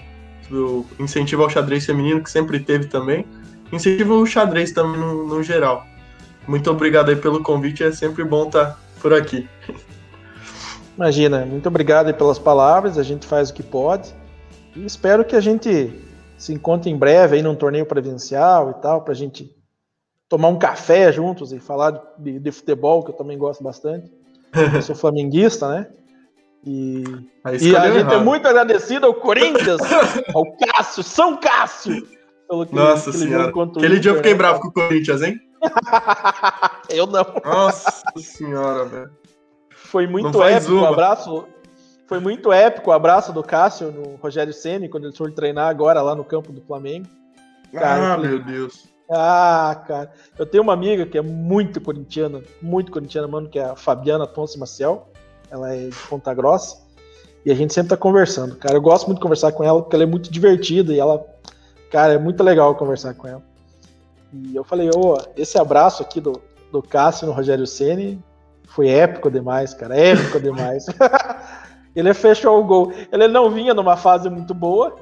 [0.49, 3.25] o incentivo ao xadrez feminino que sempre teve também,
[3.71, 5.85] incentivo ao xadrez também no, no geral.
[6.47, 9.47] Muito obrigado aí pelo convite, é sempre bom estar por aqui.
[10.97, 14.13] Imagina, muito obrigado aí pelas palavras, a gente faz o que pode.
[14.75, 15.93] E espero que a gente
[16.37, 19.55] se encontre em breve aí num torneio provincial e tal, pra gente
[20.31, 24.09] tomar um café juntos e falar de, de futebol, que eu também gosto bastante.
[24.73, 25.87] Eu sou flamenguista, né?
[26.65, 27.03] E,
[27.43, 29.81] Aí e a gente é muito agradecido ao Corinthians,
[30.33, 32.07] ao Cássio, São Cássio,
[32.47, 33.49] pelo que Nossa aquele senhora.
[33.49, 35.39] Aquele dia eu fiquei bravo com o Corinthians, hein?
[36.89, 37.25] Eu não.
[37.43, 39.11] Nossa senhora, velho.
[39.69, 41.45] Foi muito épico o abraço.
[42.07, 46.01] Foi muito épico o abraço do Cássio no Rogério Ceni quando ele foi treinar agora
[46.01, 47.07] lá no campo do Flamengo.
[47.73, 48.90] Cara, ah, meu Deus.
[49.11, 50.11] Ah, cara.
[50.39, 54.25] Eu tenho uma amiga que é muito corintiana, muito corintiana, mano, que é a Fabiana
[54.25, 55.09] Tonce Maciel.
[55.49, 56.77] Ela é de Ponta Grossa.
[57.45, 58.75] E a gente sempre tá conversando, cara.
[58.75, 61.25] Eu gosto muito de conversar com ela porque ela é muito divertida e ela
[61.91, 63.43] Cara, é muito legal conversar com ela.
[64.33, 68.23] E eu falei, ô, esse abraço aqui do, do Cássio no Rogério Ceni
[68.65, 70.85] foi épico demais, cara, épico demais.
[71.93, 72.93] ele fechou o gol.
[73.11, 74.95] Ele não vinha numa fase muito boa,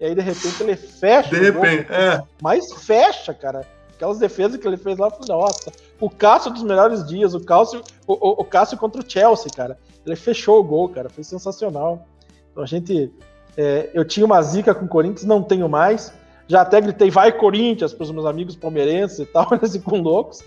[0.00, 1.30] e aí de repente ele fecha.
[1.30, 2.22] De repente, gol, é.
[2.42, 3.66] Mas fecha, cara.
[3.94, 8.12] Aquelas defesas que ele fez lá, nossa, o Cássio dos melhores dias, o Cássio, o,
[8.12, 9.78] o, o Cássio contra o Chelsea, cara.
[10.04, 12.06] Ele fechou o gol, cara, foi sensacional.
[12.52, 13.10] Então a gente,
[13.56, 16.12] é, eu tinha uma zica com o Corinthians, não tenho mais.
[16.48, 20.44] Já até gritei, vai Corinthians, para os meus amigos palmeirenses e tal, eles ficam loucos.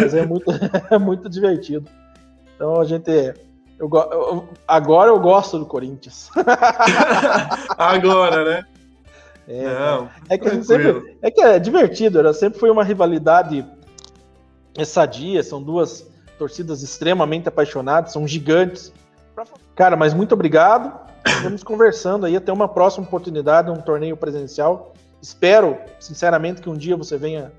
[0.00, 0.50] Mas é muito,
[0.90, 1.88] é muito divertido.
[2.54, 3.10] Então a gente.
[3.78, 6.30] Eu, eu, agora eu gosto do Corinthians.
[7.76, 8.64] agora, né?
[9.52, 13.62] É, Não, é que sempre, é que é divertido, era, sempre foi uma rivalidade
[14.86, 18.90] sadia, são duas torcidas extremamente apaixonadas, são gigantes.
[19.76, 20.90] Cara, mas muito obrigado.
[21.42, 24.94] Vamos conversando aí até uma próxima oportunidade, um torneio presencial.
[25.20, 27.52] Espero, sinceramente, que um dia você venha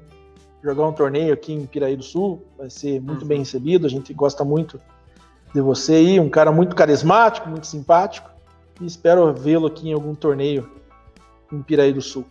[0.63, 2.43] jogar um torneio aqui em Piraí do Sul.
[2.57, 3.27] Vai ser muito uhum.
[3.27, 3.85] bem recebido.
[3.85, 4.81] A gente gosta muito
[5.53, 8.31] de você aí, um cara muito carismático, muito simpático.
[8.81, 10.69] E espero vê-lo aqui em algum torneio
[11.53, 12.25] em Piraí do Sul.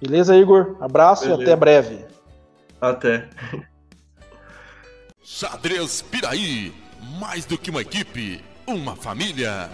[0.00, 0.76] Beleza, Igor?
[0.80, 1.40] Abraço Beleza.
[1.40, 2.04] e até breve.
[2.80, 3.28] Até.
[5.22, 6.72] Xadrez Piraí,
[7.18, 9.70] mais do que uma equipe, uma família.